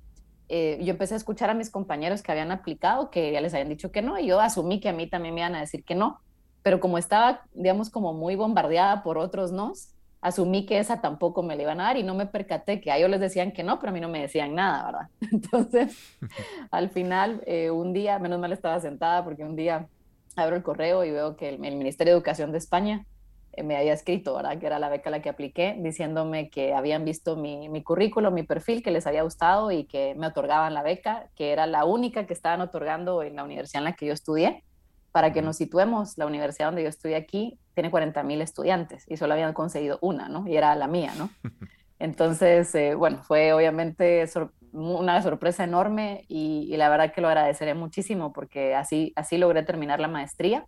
[0.49, 3.69] eh, yo empecé a escuchar a mis compañeros que habían aplicado, que ya les habían
[3.69, 5.93] dicho que no, y yo asumí que a mí también me iban a decir que
[5.93, 6.19] no,
[6.63, 9.73] pero como estaba, digamos, como muy bombardeada por otros no,
[10.21, 12.97] asumí que esa tampoco me la iban a dar y no me percaté que a
[12.97, 15.07] ellos les decían que no, pero a mí no me decían nada, ¿verdad?
[15.31, 16.17] Entonces,
[16.71, 19.87] al final, eh, un día, menos mal estaba sentada porque un día
[20.35, 23.05] abro el correo y veo que el Ministerio de Educación de España
[23.53, 24.59] eh, me había escrito, ¿verdad?
[24.59, 28.31] Que era la beca a la que apliqué, diciéndome que habían visto mi, mi currículo,
[28.31, 31.85] mi perfil, que les había gustado y que me otorgaban la beca, que era la
[31.85, 34.63] única que estaban otorgando en la universidad en la que yo estudié.
[35.11, 39.17] Para que nos situemos, la universidad donde yo estudié aquí tiene 40 mil estudiantes y
[39.17, 40.47] solo habían conseguido una, ¿no?
[40.47, 41.29] Y era la mía, ¿no?
[41.99, 44.25] Entonces, eh, bueno, fue obviamente
[44.71, 49.63] una sorpresa enorme y, y, la verdad que lo agradeceré muchísimo porque así, así logré
[49.63, 50.65] terminar la maestría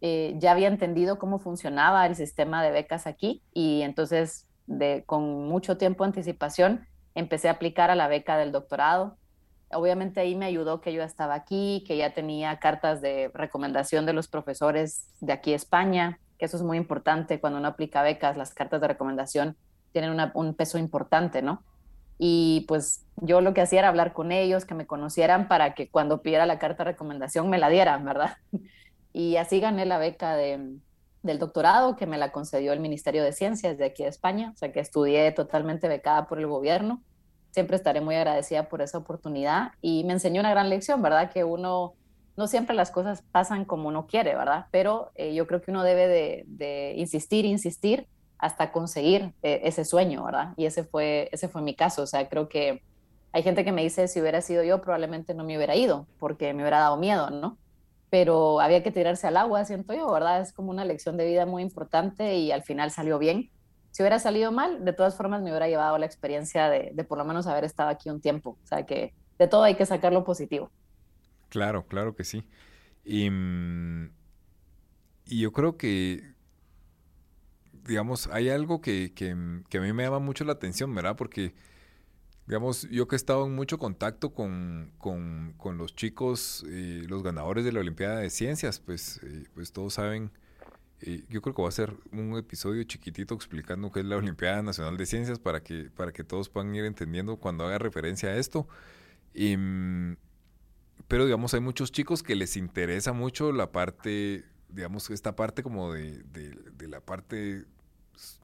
[0.00, 5.48] eh, ya había entendido cómo funcionaba el sistema de becas aquí y entonces de, con
[5.48, 9.16] mucho tiempo de anticipación empecé a aplicar a la beca del doctorado.
[9.70, 14.12] Obviamente ahí me ayudó que yo estaba aquí, que ya tenía cartas de recomendación de
[14.12, 18.54] los profesores de aquí España, que eso es muy importante cuando uno aplica becas, las
[18.54, 19.56] cartas de recomendación
[19.92, 21.62] tienen un peso importante, ¿no?
[22.18, 25.88] Y pues yo lo que hacía era hablar con ellos, que me conocieran para que
[25.88, 28.36] cuando pidiera la carta de recomendación me la dieran, ¿verdad?
[29.10, 30.80] Y así gané la beca del
[31.38, 34.70] doctorado que me la concedió el Ministerio de Ciencias de aquí de España, o sea
[34.70, 37.02] que estudié totalmente becada por el gobierno.
[37.58, 41.32] Siempre estaré muy agradecida por esa oportunidad y me enseñó una gran lección, ¿verdad?
[41.32, 41.94] Que uno,
[42.36, 44.66] no siempre las cosas pasan como uno quiere, ¿verdad?
[44.70, 46.06] Pero eh, yo creo que uno debe
[46.46, 48.06] de, insistir, insistir
[48.38, 50.54] hasta conseguir eh, ese sueño, ¿verdad?
[50.56, 52.80] Y ese fue, ese fue mi caso, o sea, creo que
[53.32, 56.54] hay gente que me dice, si hubiera sido yo, probablemente no me hubiera ido, porque
[56.54, 57.58] me hubiera dado miedo, ¿no?
[58.10, 60.40] pero había que tirarse al agua, siento yo, ¿verdad?
[60.40, 63.50] Es como una lección de vida muy importante y al final salió bien.
[63.98, 67.24] Si hubiera salido mal, de todas formas me hubiera llevado la experiencia de, por lo
[67.24, 68.56] menos haber estado aquí un tiempo.
[68.62, 70.70] O sea que de todo hay que sacar lo positivo.
[71.48, 72.44] Claro, claro que sí.
[73.04, 74.12] Y, mm,
[75.26, 76.32] yo creo que,
[77.72, 81.16] digamos, hay algo que, que, a mí me llama mucho la atención, ¿verdad?
[81.16, 81.52] Porque
[82.46, 84.92] Digamos, yo que he estado en mucho contacto con,
[85.76, 90.30] los chicos, eh, los ganadores de la Olimpiada de Ciencias, pues, eh, pues todos saben,
[91.00, 94.62] eh, yo creo que va a ser un episodio chiquitito explicando qué es la Olimpiada
[94.62, 98.36] Nacional de Ciencias para que, para que todos puedan ir entendiendo cuando haga referencia a
[98.36, 98.66] esto.
[99.34, 100.14] Mm,
[101.06, 105.92] pero digamos, hay muchos chicos que les interesa mucho la parte, digamos, esta parte como
[105.92, 107.64] de, de, la parte,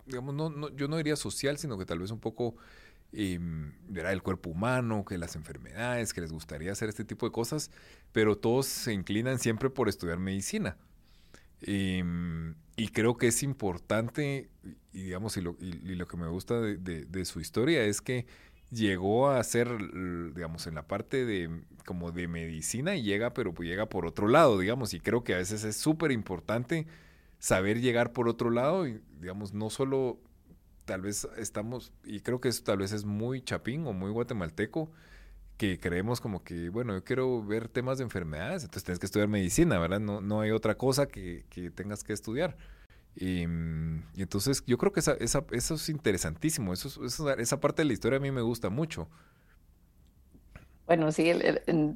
[0.06, 2.56] digamos, no, no, yo no diría social, sino que tal vez un poco
[3.12, 3.38] y
[3.88, 7.70] verá el cuerpo humano, que las enfermedades, que les gustaría hacer este tipo de cosas,
[8.12, 10.76] pero todos se inclinan siempre por estudiar medicina.
[11.66, 14.48] Y, creo que es importante,
[14.92, 18.26] y digamos, y lo, que me gusta de, su historia es que
[18.70, 19.68] llegó a ser,
[20.34, 24.28] digamos, en la parte de como de medicina y llega, pero pues llega por otro
[24.28, 26.86] lado, digamos, y creo que a veces es súper importante
[27.38, 30.18] saber llegar por otro lado y, digamos, no solo
[30.84, 34.90] tal vez estamos, y creo que eso tal vez es muy chapín o muy guatemalteco,
[35.56, 39.28] que creemos como que, bueno, yo quiero ver temas de enfermedades, entonces tienes que estudiar
[39.28, 40.00] medicina, ¿verdad?
[40.00, 42.56] No, no hay otra cosa que, que tengas que estudiar.
[43.16, 43.42] Y,
[44.16, 48.18] entonces yo creo que esa, esa, eso es interesantísimo, eso, esa parte de la historia
[48.18, 49.08] a mí me gusta mucho.
[50.86, 51.32] Bueno, sí,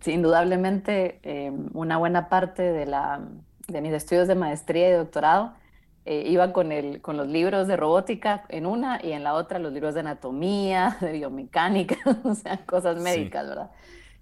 [0.06, 3.20] indudablemente eh, una buena parte de, la,
[3.66, 5.54] de mis estudios de maestría y doctorado
[6.10, 9.58] eh, iba con, el, con los libros de robótica en una y en la otra
[9.58, 13.70] los libros de anatomía, de biomecánica, o sea, cosas médicas, ¿verdad?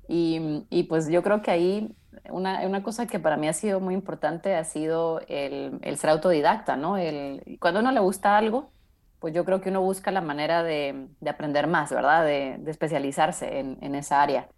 [0.08, 1.94] Y, y, pues yo creo que ahí
[2.28, 6.10] una, una, cosa que para mí ha sido muy importante ha sido el, el ser
[6.10, 6.96] autodidacta, ¿no?
[6.96, 8.72] El, cuando a uno le gusta algo,
[9.20, 12.24] pues yo creo que uno busca la manera de, aprender más, ¿verdad?
[12.24, 14.48] De, especializarse en, en, esa área.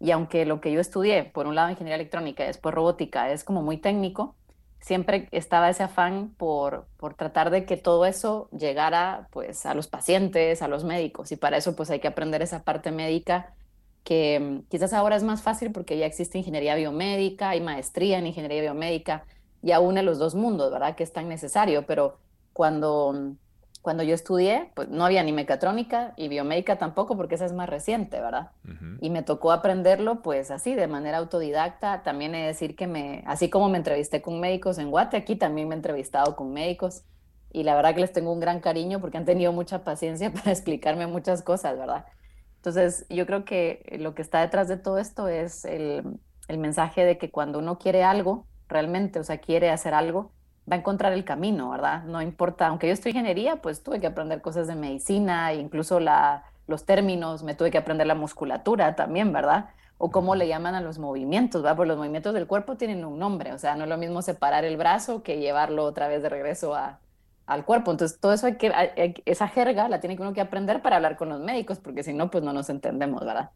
[0.00, 3.44] Y aunque lo que yo estudié, por un lado ingeniería electrónica y después robótica, es
[3.44, 4.36] como muy técnico,
[4.80, 9.88] siempre estaba ese afán por, por tratar de que todo eso llegara pues a los
[9.88, 11.32] pacientes, a los médicos.
[11.32, 13.54] Y para eso pues hay que aprender esa parte médica
[14.04, 18.26] que mm, quizás ahora es más fácil porque ya existe ingeniería biomédica, hay maestría en
[18.26, 19.24] ingeniería biomédica,
[19.62, 20.96] ya une los dos mundos, ¿verdad?
[20.96, 22.18] Que es tan necesario, pero
[22.52, 23.47] cuando mm,
[23.82, 27.68] cuando yo estudié, pues no había ni mecatrónica y biomédica tampoco, porque esa es más
[27.68, 28.50] reciente, ¿verdad?
[29.00, 32.02] Y me tocó aprenderlo, pues así, de manera autodidacta.
[32.02, 35.36] También he de decir que me, así como me entrevisté con médicos en Guate, aquí
[35.36, 37.04] también me he entrevistado con médicos.
[37.50, 40.50] Y la verdad que les tengo un gran cariño porque han tenido mucha paciencia para
[40.50, 42.04] explicarme muchas cosas, ¿verdad?
[42.56, 47.04] Entonces, yo creo que lo que está detrás de todo esto es el, el mensaje
[47.04, 50.32] de que cuando uno quiere algo, realmente, o sea, quiere hacer algo,
[50.70, 52.04] va a encontrar el camino, ¿verdad?
[52.04, 56.44] No importa, aunque yo estoy ingeniería, pues tuve que aprender cosas de medicina, incluso la,
[56.66, 59.70] los términos, me tuve que aprender la musculatura también, ¿verdad?
[59.98, 61.76] O cómo le llaman a los movimientos, ¿verdad?
[61.76, 64.64] Porque los movimientos del cuerpo tienen un nombre, o sea, no es lo mismo separar
[64.64, 67.00] el brazo que llevarlo otra vez de regreso a,
[67.46, 67.90] al cuerpo.
[67.90, 71.16] Entonces, todo eso hay que, esa jerga la tiene que uno que aprender para hablar
[71.16, 73.50] con los médicos, porque si no, pues no nos entendemos, ¿verdad?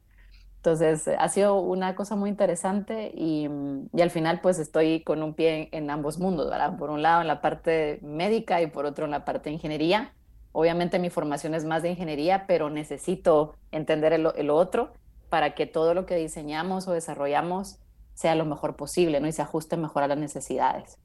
[0.65, 3.49] Entonces, ha sido una cosa muy interesante y,
[3.93, 6.77] y, al final pues estoy con un pie en, ambos mundos, ¿verdad?
[6.77, 10.13] Por un lado en la parte médica y por otro en la parte de ingeniería.
[10.53, 14.93] Obviamente mi formación es más de ingeniería, pero necesito entender el, el otro
[15.31, 17.81] para que todo lo que diseñamos o desarrollamos
[18.15, 19.27] sea lo mejor posible, ¿no?
[19.27, 20.97] Y se ajuste mejor a las necesidades.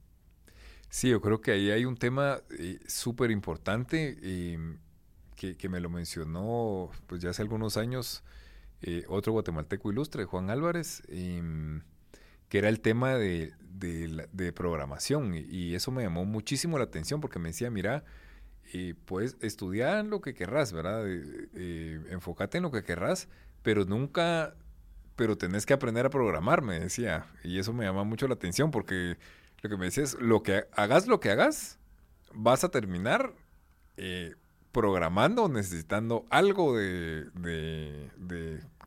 [0.88, 4.56] Sí, yo creo que ahí hay un tema eh, súper importante y
[5.34, 8.22] que, que, me lo mencionó pues ya hace algunos años
[8.82, 11.82] eh, otro guatemalteco ilustre, Juan Álvarez, em,
[12.48, 13.54] que era el tema de,
[14.54, 15.34] programación.
[15.34, 18.04] Y, eso me llamó muchísimo la atención porque me decía, mira,
[18.72, 21.04] eh, puedes estudiar lo que querrás, ¿verdad?
[21.06, 23.28] Eh, enfócate en lo que querrás,
[23.62, 24.54] pero nunca,
[25.16, 27.26] pero tenés que aprender a programar, me decía.
[27.44, 29.16] Y eso me llama mucho la atención porque
[29.62, 31.78] lo que me decía es, lo que hagas lo que hagas,
[32.32, 33.34] vas a terminar
[34.72, 37.28] programando necesitando algo de,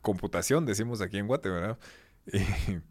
[0.00, 1.78] computación, decimos aquí en Guate, ¿verdad?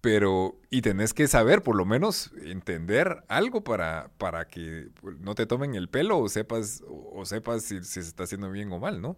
[0.00, 4.88] pero, y tenés que saber, por lo menos, entender algo para, para que
[5.20, 8.78] no te tomen el pelo o sepas, o sepas si, se está haciendo bien o
[8.78, 9.16] mal, ¿no?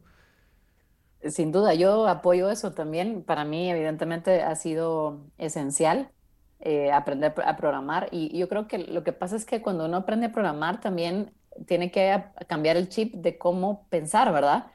[1.24, 3.22] Sin duda, yo apoyo eso también.
[3.22, 6.11] Para mí, evidentemente, ha sido esencial
[6.61, 8.09] eh, aprender a programar.
[8.12, 11.32] Y yo creo que lo que pasa es que cuando uno aprende a programar, también
[11.66, 14.66] tiene que cambiar el chip de cómo pensar, ¿verdad?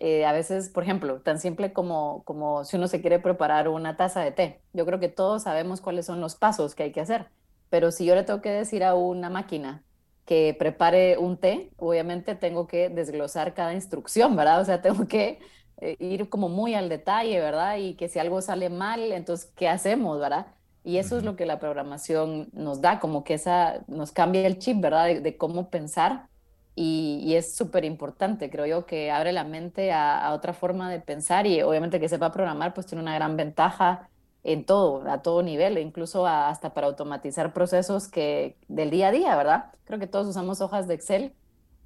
[0.00, 3.96] Eh, a veces, por ejemplo, tan simple como, como si uno se quiere preparar una
[3.98, 4.62] taza de té.
[4.72, 7.30] Yo creo que todos sabemos cuáles son los pasos que hay que hacer,
[7.68, 9.84] pero si yo le tengo que decir a una máquina
[10.24, 14.62] que prepare un té, obviamente tengo que desglosar cada instrucción, ¿verdad?
[14.62, 15.38] O sea, tengo que
[15.78, 17.76] eh, ir como muy al detalle, ¿verdad?
[17.76, 20.46] Y que si algo sale mal, entonces, ¿qué hacemos, verdad?
[20.82, 24.58] Y eso es lo que la programación nos da, como que esa nos cambia el
[24.58, 25.20] chip, ¿verdad?
[25.20, 26.29] de cómo pensar
[26.74, 31.46] y, es súper importante, creo yo, que abre la mente a, otra forma de pensar
[31.46, 34.08] y obviamente que sepa programar, pues tiene una gran ventaja
[34.42, 39.12] en todo, a todo nivel, e incluso hasta para automatizar procesos que del día a
[39.12, 39.66] día, ¿verdad?
[39.84, 41.34] Creo que todos usamos hojas de Excel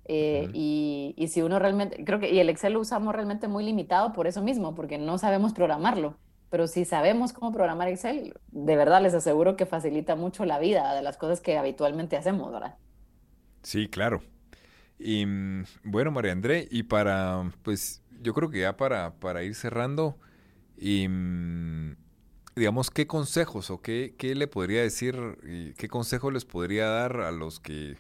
[0.05, 3.64] eh, y, y, si uno realmente, creo que, y el Excel lo usamos realmente muy
[3.64, 6.16] limitado por eso mismo, porque no sabemos programarlo.
[6.51, 10.94] Pero si sabemos cómo programar Excel, de verdad les aseguro que facilita mucho la vida
[10.94, 12.77] de las cosas que habitualmente hacemos, ¿verdad?
[13.62, 14.23] Sí, claro.
[14.98, 19.54] Y mm, bueno, María André, y para, pues yo creo que ya para, para ir
[19.54, 20.18] cerrando,
[20.76, 21.96] y, mm,
[22.57, 27.20] digamos, ¿qué consejos o qué, qué le podría decir, y qué consejo les podría dar
[27.20, 27.96] a los que...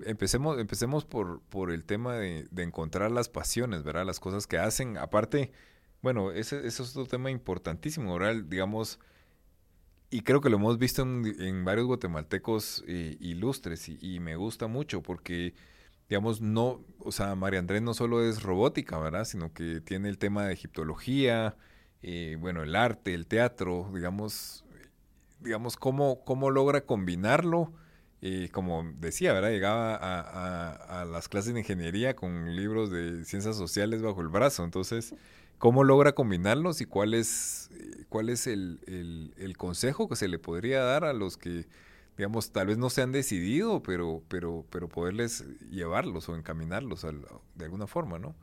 [0.00, 4.06] Empecemos, empecemos por, por el tema de, de encontrar las pasiones, ¿verdad?
[4.06, 4.96] Las cosas que hacen.
[4.96, 5.50] Aparte,
[6.02, 8.44] bueno, ese, es otro tema importantísimo, ¿verdad?
[8.44, 9.00] Digamos,
[10.10, 15.02] y creo que lo hemos visto en, varios guatemaltecos eh, ilustres y, me gusta mucho
[15.02, 15.54] porque
[16.08, 19.24] digamos, no, o sea, María Andrés no solo es robótica, ¿verdad?
[19.24, 21.56] Sino que tiene el tema de egiptología,
[22.02, 24.64] eh, bueno, el arte, el teatro, digamos,
[25.40, 27.72] digamos, cómo, cómo logra combinarlo.
[28.20, 29.50] Eh, como decía, ¿verdad?
[29.50, 34.64] Llegaba a, las clases de ingeniería con libros de ciencias sociales bajo el brazo.
[34.64, 35.14] Entonces,
[35.58, 38.80] ¿cómo logra combinarlos y cuál es, eh, cuál es el,
[39.36, 41.66] el consejo que se le podría dar a los que
[42.18, 47.06] digamos, tal vez no se han decidido, pero, pero, pero poderles llevarlos o encaminarlos
[47.54, 48.34] de alguna forma, ¿no?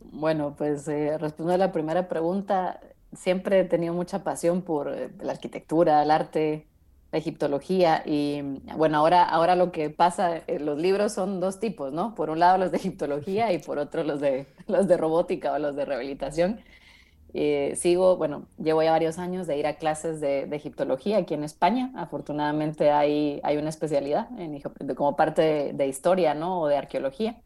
[0.00, 2.80] Bueno, pues eh, respondiendo a la primera pregunta,
[3.12, 6.66] siempre he tenido mucha pasión por eh, la arquitectura, el arte,
[7.12, 8.02] la egiptología.
[8.06, 8.40] Y
[8.76, 12.14] bueno, ahora, ahora lo que pasa, eh, los libros son dos tipos, ¿no?
[12.14, 15.58] Por un lado los de egiptología y por otro los de, los de robótica o
[15.58, 16.60] los de rehabilitación.
[17.34, 21.44] Eh, sigo, bueno, llevo ya varios años de ir a clases de, egiptología aquí en
[21.44, 21.92] España.
[21.94, 24.60] Afortunadamente hay, hay una especialidad en,
[24.94, 26.60] como parte de, de, historia, ¿no?
[26.60, 27.40] O de arqueología.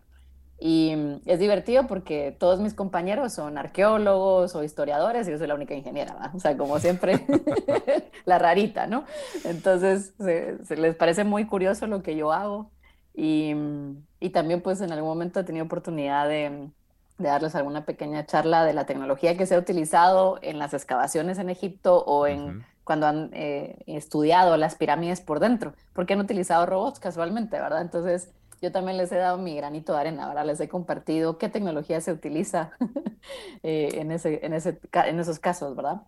[0.65, 5.49] Y mm, es divertido porque todos mis compañeros son arqueólogos o historiadores y yo soy
[5.49, 6.31] la única ingeniera.
[6.35, 7.27] O sea, como siempre,
[8.25, 9.05] la rarita, ¿no?
[9.45, 12.71] Entonces, se, les parece muy curioso lo que yo hago.
[13.13, 16.71] Y, mm, y, también, pues, en algún momento he tenido oportunidad de,
[17.19, 21.39] de, darles alguna pequeña charla de la tecnología que se ha utilizado en las excavaciones
[21.39, 22.65] en Egipto o en...
[22.85, 27.81] cuando han eh, estudiado las pirámides por dentro, porque han utilizado robots casualmente, ¿verdad?
[27.81, 28.31] Entonces,
[28.63, 30.47] yo también les he dado mi granito de arena, ¿verdad?
[30.47, 32.71] Les he compartido qué tecnología se utiliza
[33.65, 36.03] eh, en, ese, en, ese, en esos casos, ¿verdad?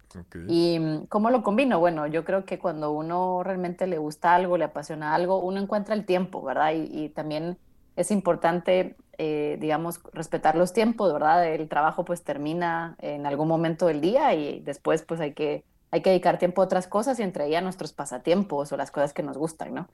[0.47, 1.81] Y mm, cómo lo combino.
[1.81, 5.97] Bueno, yo creo que cuando uno realmente le gusta algo, le apasiona algo, uno encuentra
[5.97, 6.73] el tiempo, ¿verdad?
[6.77, 7.59] Y, también
[7.97, 11.47] es importante, eh, digamos, respetar los tiempos, ¿verdad?
[11.47, 16.03] El trabajo pues termina en algún momento del día y después pues hay que, hay
[16.03, 19.23] que dedicar tiempo a otras cosas y entre ellas nuestros pasatiempos o las cosas que
[19.23, 19.89] nos gustan, ¿no?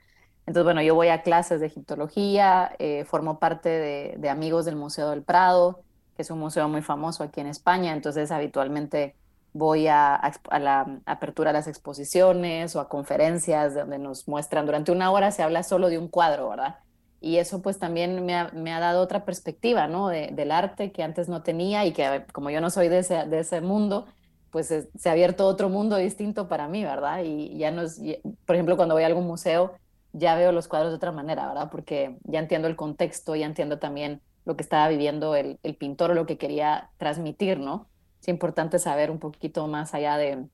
[0.46, 5.11] Entonces, bueno, yo voy a clases de egiptología, eh, formo parte de, amigos del Museo
[5.11, 5.82] del Prado,
[6.16, 9.14] que es un museo muy famoso aquí en España, entonces habitualmente
[9.53, 10.20] voy a,
[10.59, 15.42] la apertura de las exposiciones o a conferencias donde nos muestran, durante una hora se
[15.42, 16.78] habla solo de un cuadro, ¿verdad?
[17.20, 20.08] Y eso pues también me ha, dado otra perspectiva, ¿no?
[20.08, 23.40] del arte que antes no tenía y que como yo no soy de ese, de
[23.40, 24.06] ese mundo,
[24.50, 27.22] pues se ha abierto otro mundo distinto para mí, ¿verdad?
[27.24, 28.00] Y ya no es,
[28.46, 29.74] por ejemplo, cuando voy a algún museo,
[30.12, 31.68] ya veo los cuadros de otra manera, ¿verdad?
[31.70, 36.14] Porque ya entiendo el contexto, ya entiendo también lo que estaba viviendo el, pintor o
[36.14, 37.88] lo que quería transmitir, ¿no?
[38.20, 40.48] Es importante saber un poquito más allá de, o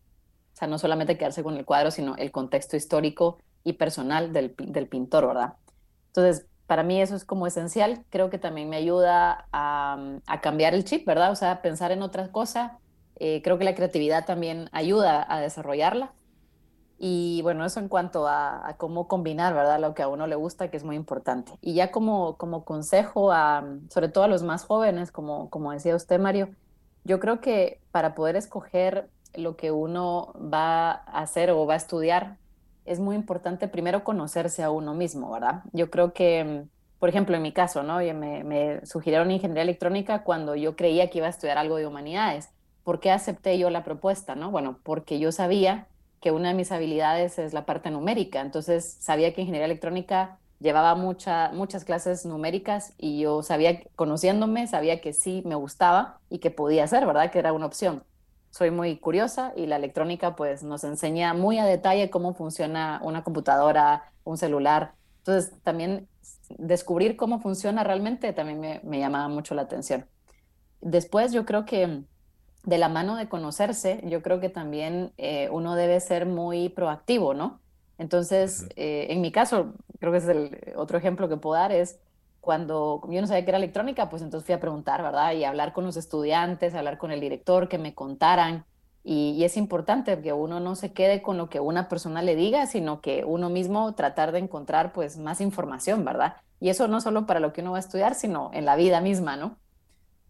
[0.52, 5.26] sea, no solamente quedarse con el cuadro, sino el contexto histórico y personal del, pintor,
[5.26, 5.54] ¿verdad?
[6.08, 8.04] Entonces, para mí eso es como esencial.
[8.10, 11.30] Creo que también me ayuda a, cambiar el chip, ¿verdad?
[11.30, 12.72] O sea, pensar en otras cosas.
[13.16, 16.12] Eh, creo que la creatividad también ayuda a desarrollarla.
[16.98, 19.80] Y bueno, eso en cuanto a, cómo combinar, ¿verdad?
[19.80, 21.52] Lo que a uno le gusta, que es muy importante.
[21.60, 25.94] Y ya como, como consejo, a, sobre todo a los más jóvenes, como, como decía
[25.94, 26.50] usted, Mario,
[27.04, 31.76] yo creo que para poder escoger lo que uno va a hacer o va a
[31.76, 32.38] estudiar,
[32.87, 35.62] es muy importante primero conocerse a uno mismo, ¿verdad?
[35.72, 36.64] Yo creo que,
[36.99, 37.99] por ejemplo, en mi caso, ¿no?
[37.99, 42.51] Me, me sugirieron ingeniería electrónica cuando yo creía que iba a estudiar algo de humanidades.
[42.84, 44.51] ¿Por qué acepté yo la propuesta, no?
[44.51, 45.89] Bueno, porque yo sabía
[46.20, 48.41] que una de mis habilidades es la parte numérica.
[48.41, 55.01] Entonces sabía que ingeniería electrónica llevaba mucha, muchas clases numéricas y yo sabía, conociéndome, sabía
[55.01, 57.30] que sí me gustaba y que podía hacer, ¿verdad?
[57.30, 58.05] Que era una opción.
[58.57, 63.22] Soy muy curiosa y la electrónica pues nos enseña muy a detalle cómo funciona una
[63.22, 64.94] computadora, un celular.
[65.18, 66.09] Entonces también
[66.57, 70.07] descubrir cómo funciona realmente también me, me llamaba mucho la atención.
[70.80, 72.04] Después yo creo que
[72.64, 77.34] de la mano de conocerse, yo creo que también eh, uno debe ser muy proactivo,
[77.34, 77.61] ¿no?
[77.98, 81.98] Entonces, eh, en mi caso, creo que es el otro ejemplo que puedo dar, es
[82.47, 85.32] cuando yo no sabía que era electrónica, pues entonces fui a preguntar, ¿verdad?
[85.34, 88.64] Y hablar con los estudiantes, hablar con el director, que me contaran.
[89.05, 92.34] Y, y, es importante que uno no se quede con lo que una persona le
[92.36, 96.36] diga, sino que uno mismo tratar de encontrar pues más información, ¿verdad?
[96.61, 99.01] Y eso no solo para lo que uno va a estudiar, sino en la vida
[99.01, 99.59] misma, ¿no?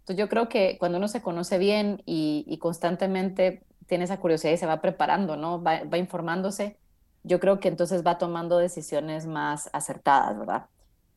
[0.07, 4.57] Entonces yo creo que cuando uno se conoce bien y, constantemente tiene esa curiosidad y
[4.57, 5.61] se va preparando, ¿no?
[5.61, 6.79] Va, informándose,
[7.25, 10.67] yo creo que entonces va tomando decisiones más acertadas, ¿verdad?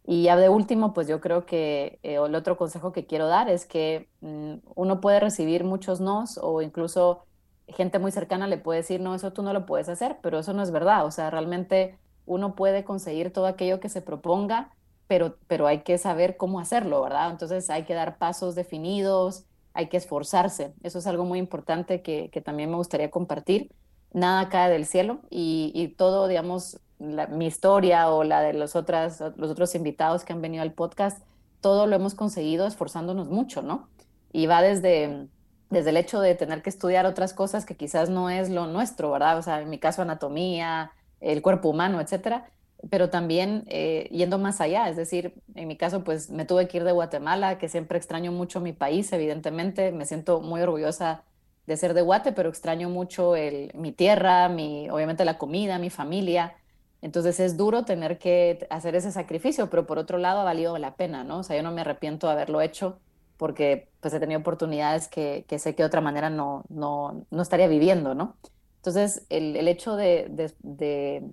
[0.09, 3.49] Y ya de último, pues yo creo que eh, el otro consejo que quiero dar
[3.49, 7.25] es que mm, uno puede recibir muchos nos o incluso
[7.67, 10.53] gente muy cercana le puede decir, no, eso tú no lo puedes hacer, pero eso
[10.53, 11.05] no es verdad.
[11.05, 14.71] O sea, realmente uno puede conseguir todo aquello que se proponga
[15.09, 17.31] pero, hay que saber cómo hacerlo, ¿verdad?
[17.31, 19.43] Entonces hay que dar pasos definidos,
[19.73, 20.75] hay que esforzarse.
[20.83, 23.71] Eso es algo muy importante que, también me gustaría compartir.
[24.13, 29.49] Nada cae del cielo y, todo, digamos, mi historia o la de los, otras, los
[29.49, 31.23] otros invitados que han venido al podcast,
[31.61, 33.87] todo lo hemos conseguido esforzándonos mucho, ¿no?
[34.31, 35.27] Y va desde,
[35.69, 39.11] desde el hecho de tener que estudiar otras cosas que quizás no es lo nuestro,
[39.11, 39.37] ¿verdad?
[39.37, 40.91] O sea, en mi caso anatomía,
[41.21, 42.49] el cuerpo humano, etcétera,
[42.89, 46.77] pero también eh, yendo más allá, es decir, en mi caso, pues me tuve que
[46.77, 51.23] ir de Guatemala, que siempre extraño mucho mi país, evidentemente, me siento muy orgullosa
[51.67, 55.89] de ser de Guate, pero extraño mucho el, mi tierra, mi, obviamente la comida, mi
[55.89, 56.55] familia.
[57.01, 60.95] Entonces es duro tener que hacer ese sacrificio, pero por otro lado ha valido la
[60.95, 61.39] pena, ¿no?
[61.39, 62.99] O sea, yo no me arrepiento de haberlo hecho
[63.39, 67.41] porque pues he tenido oportunidades que, que sé que de otra manera no, no, no
[67.41, 68.35] estaría viviendo, ¿no?
[68.75, 71.23] Entonces, el, el hecho de, de,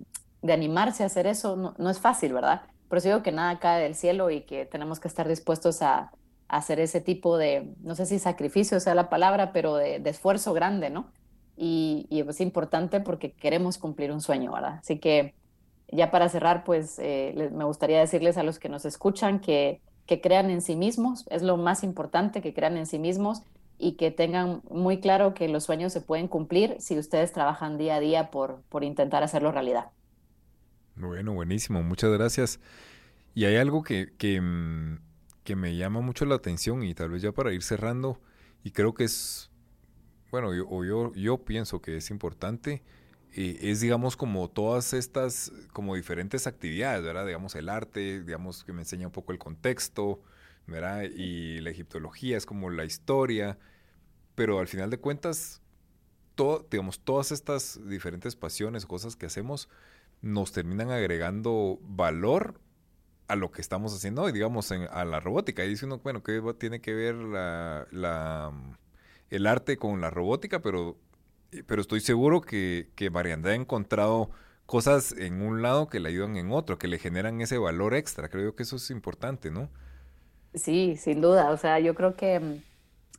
[0.41, 2.61] de, animarse a hacer eso no, no, es fácil, ¿verdad?
[2.87, 6.11] Por eso digo que nada cae del cielo y que tenemos que estar dispuestos a,
[6.47, 10.09] a hacer ese tipo de, no sé si sacrificio sea la palabra, pero de, de
[10.09, 11.11] esfuerzo grande, ¿no?
[11.57, 14.79] Y, y, es importante porque queremos cumplir un sueño, ¿verdad?
[14.79, 15.35] Así que
[15.89, 20.21] ya para cerrar, pues eh, me gustaría decirles a los que nos escuchan que, que
[20.21, 23.43] crean en sí mismos, es lo más importante, que crean en sí mismos
[23.77, 27.95] y que tengan muy claro que los sueños se pueden cumplir si ustedes trabajan día
[27.95, 29.91] a día por, por intentar hacerlo realidad.
[30.95, 32.59] Bueno, buenísimo, muchas gracias.
[33.35, 34.99] Y hay algo que, que, mm,
[35.43, 38.19] que, me llama mucho la atención y tal vez ya para ir cerrando,
[38.63, 39.51] y creo que es,
[40.31, 42.81] bueno, yo, o yo, yo pienso que es importante,
[43.33, 47.25] es digamos como todas estas, como diferentes actividades, ¿verdad?
[47.25, 50.21] Digamos el arte, digamos que me enseña un poco el contexto,
[50.65, 51.03] ¿verdad?
[51.03, 53.57] Y la egiptología es como la historia,
[54.35, 55.61] pero al final de cuentas,
[56.35, 59.69] todo, digamos, todas estas diferentes pasiones, cosas que hacemos,
[60.21, 62.59] nos terminan agregando valor
[63.27, 65.63] a lo que estamos haciendo hoy, digamos, en, a la robótica.
[65.65, 68.51] Y dice uno, bueno, ¿qué tiene que ver la, la,
[69.29, 70.61] el arte con la robótica?
[70.61, 70.97] Pero,
[71.65, 74.29] pero estoy seguro que, que ha encontrado
[74.65, 78.29] cosas en un lado que le ayudan en otro, que le generan ese valor extra.
[78.29, 79.69] Creo que eso es importante, ¿no?
[80.53, 81.51] Sí, sin duda.
[81.51, 82.61] O sea, yo creo que mm,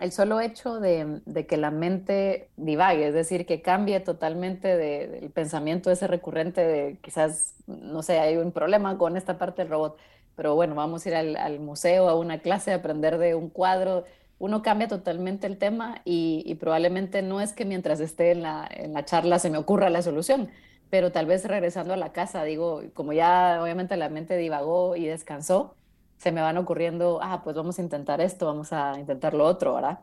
[0.01, 5.91] el solo hecho de, que la mente divague, es decir, que cambie totalmente del pensamiento
[5.91, 9.99] ese recurrente de quizás, no sé, hay un problema con esta parte del robot,
[10.37, 14.05] pero bueno, vamos a ir al, museo, a una clase, a aprender de un cuadro.
[14.39, 18.93] Uno cambia totalmente el tema y, probablemente no es que mientras esté en la, en
[18.93, 20.49] la charla se me ocurra la solución,
[20.91, 25.07] pero tal vez regresando a la casa, digo, como ya obviamente la mente divagó y
[25.07, 25.75] descansó,
[26.19, 29.75] se me van ocurriendo, ah, pues vamos a intentar esto, vamos a intentar lo otro,
[29.75, 30.01] ¿verdad?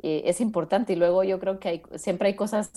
[0.00, 2.70] Y es importante y luego yo creo que hay, siempre hay cosas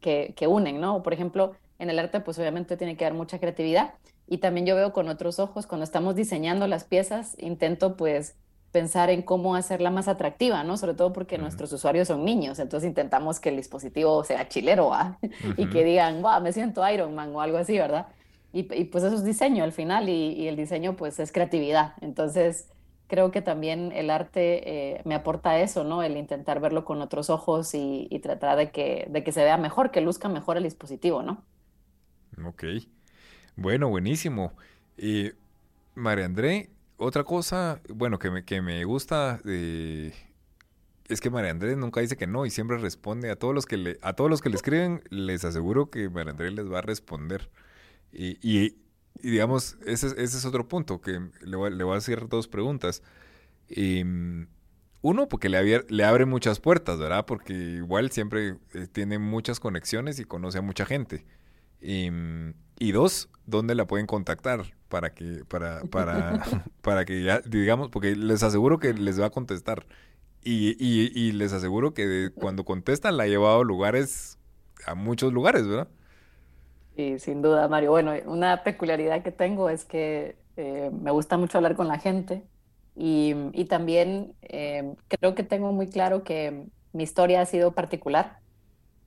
[0.00, 1.02] que, que unen, ¿no?
[1.02, 3.94] Por ejemplo, en el arte pues obviamente tiene que haber mucha creatividad
[4.26, 8.36] y también yo veo con otros ojos, cuando estamos diseñando las piezas, intento pues
[8.72, 10.76] pensar en cómo hacerla más atractiva, ¿no?
[10.76, 14.90] Sobre todo porque nuestros usuarios son niños, entonces intentamos que el dispositivo sea chilero.
[15.56, 18.08] Y que digan, wow, me siento Iron Man o algo así, ¿verdad?
[18.52, 21.94] Y, pues eso es diseño al final y, el diseño pues es creatividad.
[22.00, 22.70] Entonces
[23.06, 26.02] creo que también el arte eh, me aporta eso, ¿no?
[26.02, 29.90] El intentar verlo con otros ojos y, tratar de que, de que se vea mejor,
[29.90, 31.42] que luzca mejor el dispositivo, ¿no?
[32.46, 32.64] Ok.
[33.56, 34.52] Bueno, buenísimo.
[34.96, 35.32] Y
[35.94, 39.40] María André, otra cosa, bueno, que me, que me gusta
[41.08, 43.76] es que María André nunca dice que no y siempre responde a todos los que
[43.76, 46.82] le, a todos los que le escriben, les aseguro que María André les va a
[46.82, 47.50] responder.
[48.12, 48.76] Y,
[49.22, 53.02] digamos, ese, ese, es otro punto que le voy, le voy a hacer dos preguntas.
[53.68, 54.48] Em,
[55.02, 57.26] uno, porque le, le, abre muchas puertas, ¿verdad?
[57.26, 61.26] Porque igual siempre eh, tiene muchas conexiones y conoce a mucha gente.
[61.80, 64.75] Em, y dos, ¿dónde la pueden contactar?
[64.88, 66.40] Para que, para, para,
[66.82, 69.86] para que ya, digamos, porque les aseguro que les va a contestar.
[70.44, 74.38] Y, y, y les aseguro que cuando contestan la ha llevado a lugares,
[74.86, 75.88] a muchos lugares, ¿verdad?
[76.96, 77.90] Sí, sin duda, Mario.
[77.90, 82.48] Bueno, una peculiaridad que tengo es que eh, me gusta mucho hablar con la gente
[82.94, 88.40] y, y también eh, creo que tengo muy claro que mi historia ha sido particular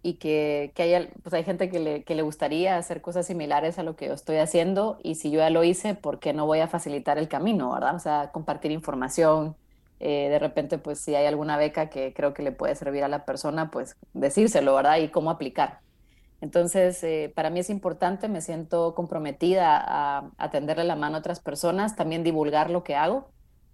[0.02, 3.80] y que, que hay, pues hay gente que le, que le gustaría hacer cosas similares
[3.80, 6.46] a lo que yo estoy haciendo y si yo ya lo hice, ¿por qué no
[6.46, 7.96] voy a facilitar el camino, verdad?
[7.96, 9.56] O sea, compartir información,
[10.00, 13.10] eh, de repente, pues si hay alguna beca que creo que le puede servir a
[13.10, 14.98] la persona, pues decírselo, ¿verdad?
[14.98, 15.82] Y cómo aplicar.
[16.42, 21.20] Entonces, eh, para mí es importante, me siento comprometida a, a, tenderle la mano a
[21.20, 23.30] otras personas, también divulgar lo que hago.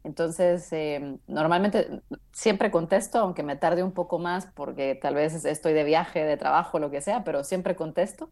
[0.06, 2.02] Entonces, eh, normalmente
[2.32, 6.38] siempre contesto, aunque me tarde un poco más porque tal vez estoy de viaje, de
[6.38, 8.30] trabajo, lo que sea, pero siempre contesto.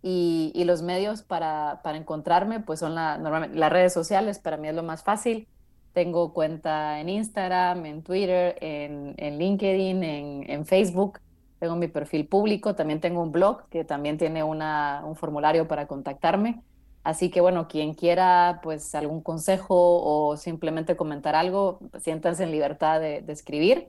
[0.00, 4.74] Y, los medios para, para, encontrarme, pues son normalmente, las redes sociales, para mí es
[4.74, 5.48] lo más fácil.
[5.92, 11.18] Tengo cuenta en Instagram, en Twitter, en, en LinkedIn, en, en Facebook
[11.58, 15.86] tengo mi perfil público, también tengo un blog que también tiene una, un formulario para
[15.86, 16.62] contactarme.
[17.08, 23.00] Así que bueno, quien quiera pues algún consejo o simplemente comentar algo, siéntanse en libertad
[23.00, 23.88] de, escribir.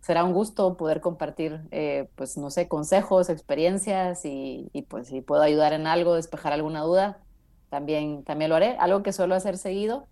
[0.00, 5.42] Será un gusto poder compartir, eh, pues no sé, consejos, experiencias y, pues si puedo
[5.42, 7.24] ayudar en algo, despejar alguna duda,
[7.68, 8.76] también, también lo haré.
[8.78, 10.06] Algo que suelo hacer seguido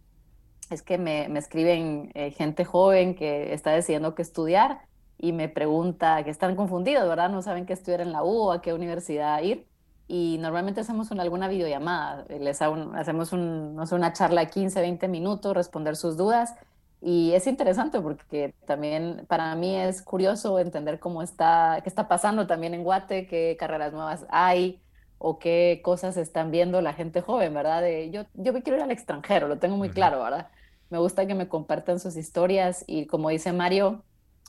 [0.70, 4.88] es que me, me escriben eh, gente joven que está decidiendo qué estudiar
[5.18, 7.30] y me pregunta, que están confundidos, ¿verdad?
[7.30, 9.69] No saben qué estudiar en la U o a qué universidad ir.
[10.12, 14.80] Y normalmente hacemos una, alguna videollamada, les hacemos un, no sé, una charla de 15,
[14.80, 16.56] 20 minutos, responder sus dudas.
[17.00, 22.48] Y es interesante porque también para mí es curioso entender cómo está, qué está pasando
[22.48, 24.82] también en Guate, qué carreras nuevas hay
[25.18, 27.80] o qué cosas están viendo la gente joven, ¿verdad?
[27.82, 30.48] De, yo, yo quiero ir al extranjero, lo tengo muy claro, ¿verdad?
[30.88, 34.02] Me gusta que me compartan sus historias y como dice Mario,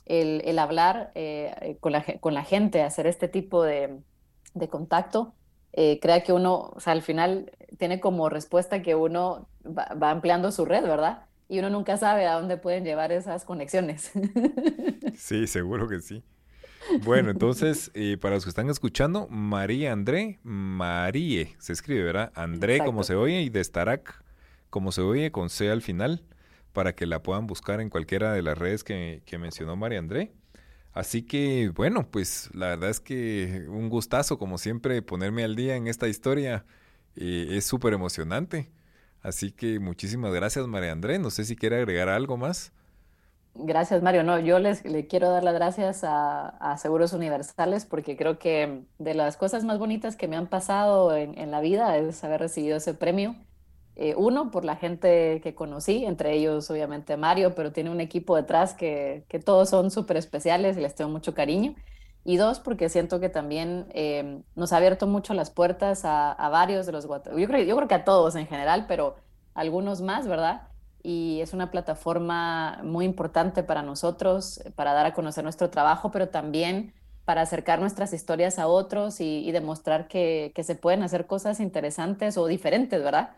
[0.06, 4.00] el, el hablar eh, con, la, con la gente, hacer este tipo de,
[4.54, 5.34] de contacto,
[5.72, 10.52] eh, crea que uno, o sea, al final tiene como respuesta que uno va, ampliando
[10.52, 11.26] su red, ¿verdad?
[11.48, 14.12] Y uno nunca sabe a dónde pueden llevar esas conexiones.
[15.14, 16.24] Sí, seguro que sí.
[17.04, 22.32] Bueno, entonces, eh, para los que están escuchando, María André, Marie, se escribe, ¿verdad?
[22.34, 24.24] André como se oye y de Starak
[24.70, 26.24] como se oye con C al final,
[26.72, 30.32] para que la puedan buscar en cualquiera de las redes que, que mencionó María André.
[30.92, 35.76] Así que, bueno, pues la verdad es que un gustazo, como siempre, ponerme al día
[35.76, 36.64] en esta historia.
[37.16, 38.70] Eh, es súper emocionante.
[39.22, 41.18] Así que muchísimas gracias, María André.
[41.18, 42.72] No sé si quiere agregar algo más.
[43.54, 44.22] Gracias, Mario.
[44.22, 49.14] No, yo les le quiero dar las gracias a, Seguros Universales porque creo que de
[49.14, 52.78] las cosas más bonitas que me han pasado en, en la vida es haber recibido
[52.78, 53.36] ese premio
[53.94, 58.36] eh, uno, por la gente que conocí, entre ellos obviamente Mario, pero tiene un equipo
[58.36, 61.74] detrás que, todos son súper especiales y les tengo mucho cariño.
[62.24, 66.86] Y dos, porque siento que también eh, nos ha abierto mucho las puertas a, varios
[66.86, 67.66] de los guatemaltecos.
[67.66, 69.16] Yo creo, que a todos en general, pero
[69.54, 70.68] algunos más, ¿verdad?
[71.02, 76.28] Y es una plataforma muy importante para nosotros, para dar a conocer nuestro trabajo, pero
[76.28, 81.26] también para acercar nuestras historias a otros y, y demostrar que, que, se pueden hacer
[81.26, 83.30] cosas interesantes o diferentes, ¿verdad?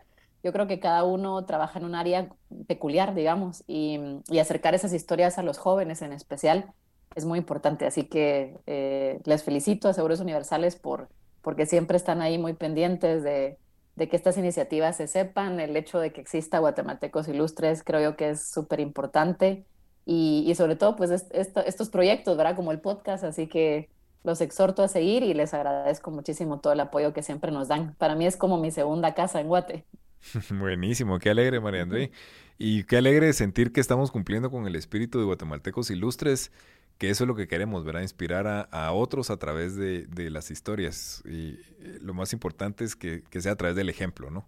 [0.45, 2.29] Yo creo que cada uno trabaja en un área
[2.67, 3.99] peculiar, digamos, y,
[4.39, 6.71] acercar esas historias a los jóvenes en especial
[7.15, 7.87] es muy importante.
[7.87, 11.09] Así que eh, les felicito a Seguros Universales por,
[11.41, 13.57] porque siempre están ahí muy pendientes de,
[13.97, 15.59] que estas iniciativas se sepan.
[15.59, 19.65] El hecho de que exista Guatemaltecos Ilustres creo yo que es súper importante.
[20.05, 22.55] Y, sobre todo, pues estos proyectos, ¿verdad?
[22.55, 23.23] Como el podcast.
[23.23, 23.89] Así que
[24.23, 27.95] los exhorto a seguir y les agradezco muchísimo todo el apoyo que siempre nos dan.
[27.95, 29.85] Para mí es como mi segunda casa en Guate.
[30.49, 32.11] Buenísimo, qué alegre, María André.
[32.57, 36.51] Y qué alegre sentir que estamos cumpliendo con el espíritu de guatemaltecos ilustres,
[36.97, 38.01] que eso es lo que queremos, ¿verdad?
[38.01, 41.21] Inspirar a, otros a través de, las historias.
[41.25, 44.47] Y eh, lo más importante es que, sea a través del ejemplo, ¿no?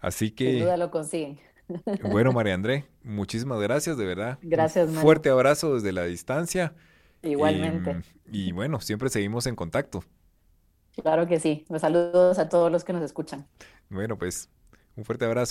[0.00, 0.50] Así que...
[0.52, 1.38] Sin duda lo consiguen.
[2.02, 4.38] Bueno, María André, muchísimas gracias, de verdad.
[4.42, 6.74] Gracias, Un fuerte abrazo desde la distancia.
[7.22, 8.02] Igualmente.
[8.30, 10.04] y bueno, siempre seguimos en contacto.
[11.02, 11.64] Claro que sí.
[11.68, 13.46] Los saludos a todos los que nos escuchan.
[13.88, 14.48] Bueno, pues
[14.96, 15.42] un fuerte abrazo.